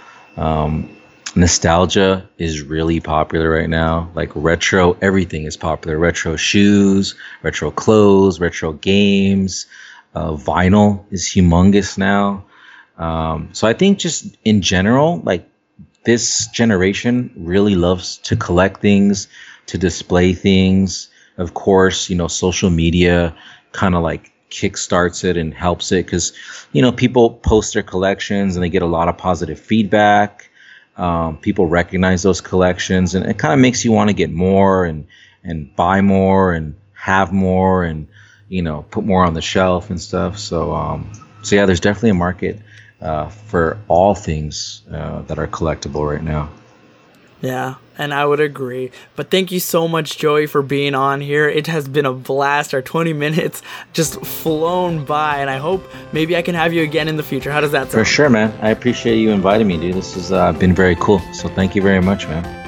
Um, 0.40 0.88
nostalgia 1.37 2.29
is 2.38 2.62
really 2.62 2.98
popular 2.98 3.50
right 3.50 3.68
now. 3.68 4.11
Like 4.14 4.31
retro, 4.35 4.96
everything 5.03 5.44
is 5.44 5.57
popular. 5.57 5.98
Retro 5.98 6.35
shoes, 6.37 7.14
retro 7.42 7.70
clothes, 7.70 8.40
retro 8.40 8.72
games. 8.72 9.66
Uh, 10.14 10.33
vinyl 10.33 11.05
is 11.11 11.24
humongous 11.24 11.96
now. 11.98 12.44
Um, 12.96 13.50
so 13.53 13.68
I 13.68 13.74
think 13.74 13.98
just 13.98 14.37
in 14.44 14.62
general, 14.62 15.20
like 15.24 15.46
this 16.05 16.48
generation 16.48 17.31
really 17.37 17.74
loves 17.74 18.16
to 18.18 18.35
collect 18.35 18.81
things, 18.81 19.29
to 19.66 19.79
display 19.79 20.33
things. 20.33 21.09
Of 21.37 21.55
course, 21.55 22.11
you 22.11 22.16
know, 22.16 22.29
social 22.29 22.70
media 22.70 23.35
kind 23.72 23.94
of 23.94 24.03
like 24.03 24.33
kickstarts 24.51 25.25
it 25.25 25.37
and 25.37 25.55
helps 25.55 25.93
it 25.93 26.05
because, 26.05 26.33
you 26.73 26.83
know, 26.83 26.93
people 26.93 27.31
post 27.31 27.75
their 27.75 27.83
collections 27.83 28.57
and 28.57 28.63
they 28.63 28.69
get 28.69 28.83
a 28.83 28.87
lot 28.87 29.09
of 29.09 29.17
positive 29.17 29.59
feedback 29.59 30.51
um, 31.01 31.39
people 31.39 31.67
recognize 31.67 32.23
those 32.23 32.43
collections, 32.43 33.15
and 33.15 33.25
it 33.25 33.39
kind 33.39 33.55
of 33.55 33.61
makes 33.61 33.85
you 33.85 33.91
want 33.93 34.11
to 34.11 34.15
get 34.15 34.31
more 34.31 34.85
and 34.85 35.07
and 35.43 35.75
buy 35.75 36.03
more 36.03 36.53
and 36.53 36.75
have 36.93 37.33
more 37.33 37.85
and 37.85 38.07
you 38.49 38.61
know 38.61 38.85
put 38.91 39.05
more 39.05 39.25
on 39.25 39.33
the 39.33 39.41
shelf 39.41 39.89
and 39.89 39.99
stuff. 39.99 40.39
So 40.39 40.75
um, 40.75 41.11
so 41.43 41.57
yeah, 41.57 41.65
there's 41.65 41.81
definitely 41.81 42.11
a 42.11 42.15
market 42.15 42.61
uh, 43.01 43.29
for 43.29 43.79
all 43.89 44.15
things 44.15 44.83
uh, 44.93 45.23
that 45.23 45.39
are 45.39 45.47
collectible 45.47 46.07
right 46.07 46.23
now. 46.23 46.51
Yeah, 47.42 47.76
and 47.96 48.12
I 48.12 48.26
would 48.26 48.40
agree. 48.40 48.90
But 49.16 49.31
thank 49.31 49.50
you 49.50 49.61
so 49.61 49.88
much, 49.88 50.18
Joey, 50.18 50.46
for 50.46 50.62
being 50.62 50.94
on 50.94 51.20
here. 51.20 51.48
It 51.48 51.66
has 51.68 51.88
been 51.88 52.05
a 52.05 52.12
blast. 52.12 52.74
Our 52.74 52.83
20 52.83 53.12
minutes 53.14 53.62
just 53.92 54.20
flown 54.24 55.05
by, 55.05 55.38
and 55.38 55.48
I 55.48 55.57
hope 55.57 55.83
maybe 56.12 56.37
I 56.37 56.42
can 56.42 56.55
have 56.55 56.72
you 56.72 56.83
again 56.83 57.09
in 57.09 57.16
the 57.16 57.22
future. 57.22 57.50
How 57.50 57.61
does 57.61 57.72
that 57.72 57.90
sound? 57.90 57.92
For 57.92 58.05
sure, 58.05 58.29
man. 58.29 58.53
I 58.61 58.70
appreciate 58.70 59.16
you 59.16 59.31
inviting 59.31 59.66
me, 59.66 59.79
dude. 59.79 59.94
This 59.94 60.14
has 60.14 60.33
uh, 60.33 60.53
been 60.53 60.74
very 60.74 60.96
cool. 60.96 61.20
So 61.33 61.48
thank 61.48 61.74
you 61.74 61.83
very 61.83 62.00
much, 62.00 62.26
man. 62.26 62.61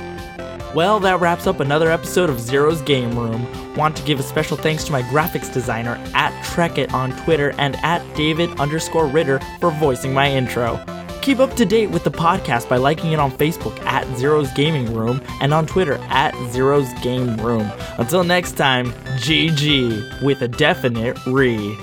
Well, 0.74 1.00
that 1.00 1.20
wraps 1.20 1.46
up 1.46 1.60
another 1.60 1.90
episode 1.90 2.30
of 2.30 2.40
Zero's 2.40 2.80
Game 2.80 3.18
Room. 3.18 3.46
Want 3.74 3.94
to 3.98 4.02
give 4.04 4.18
a 4.18 4.22
special 4.22 4.56
thanks 4.56 4.84
to 4.84 4.92
my 4.92 5.02
graphics 5.02 5.52
designer 5.52 6.02
at 6.14 6.32
Trekkit 6.44 6.94
on 6.94 7.12
Twitter 7.24 7.52
and 7.58 7.76
at 7.82 8.02
David 8.16 8.58
underscore 8.58 9.06
Ritter 9.06 9.38
for 9.60 9.70
voicing 9.72 10.14
my 10.14 10.30
intro. 10.30 10.82
Keep 11.22 11.38
up 11.38 11.54
to 11.54 11.64
date 11.64 11.88
with 11.88 12.02
the 12.02 12.10
podcast 12.10 12.68
by 12.68 12.78
liking 12.78 13.12
it 13.12 13.20
on 13.20 13.30
Facebook 13.30 13.78
at 13.84 14.04
Zero's 14.18 14.52
Gaming 14.54 14.92
Room 14.92 15.22
and 15.40 15.54
on 15.54 15.66
Twitter 15.66 15.94
at 16.08 16.34
Zero's 16.50 16.92
Game 17.00 17.36
Room. 17.36 17.70
Until 17.98 18.24
next 18.24 18.52
time, 18.56 18.92
GG 19.20 20.22
with 20.24 20.42
a 20.42 20.48
definite 20.48 21.16
re. 21.26 21.78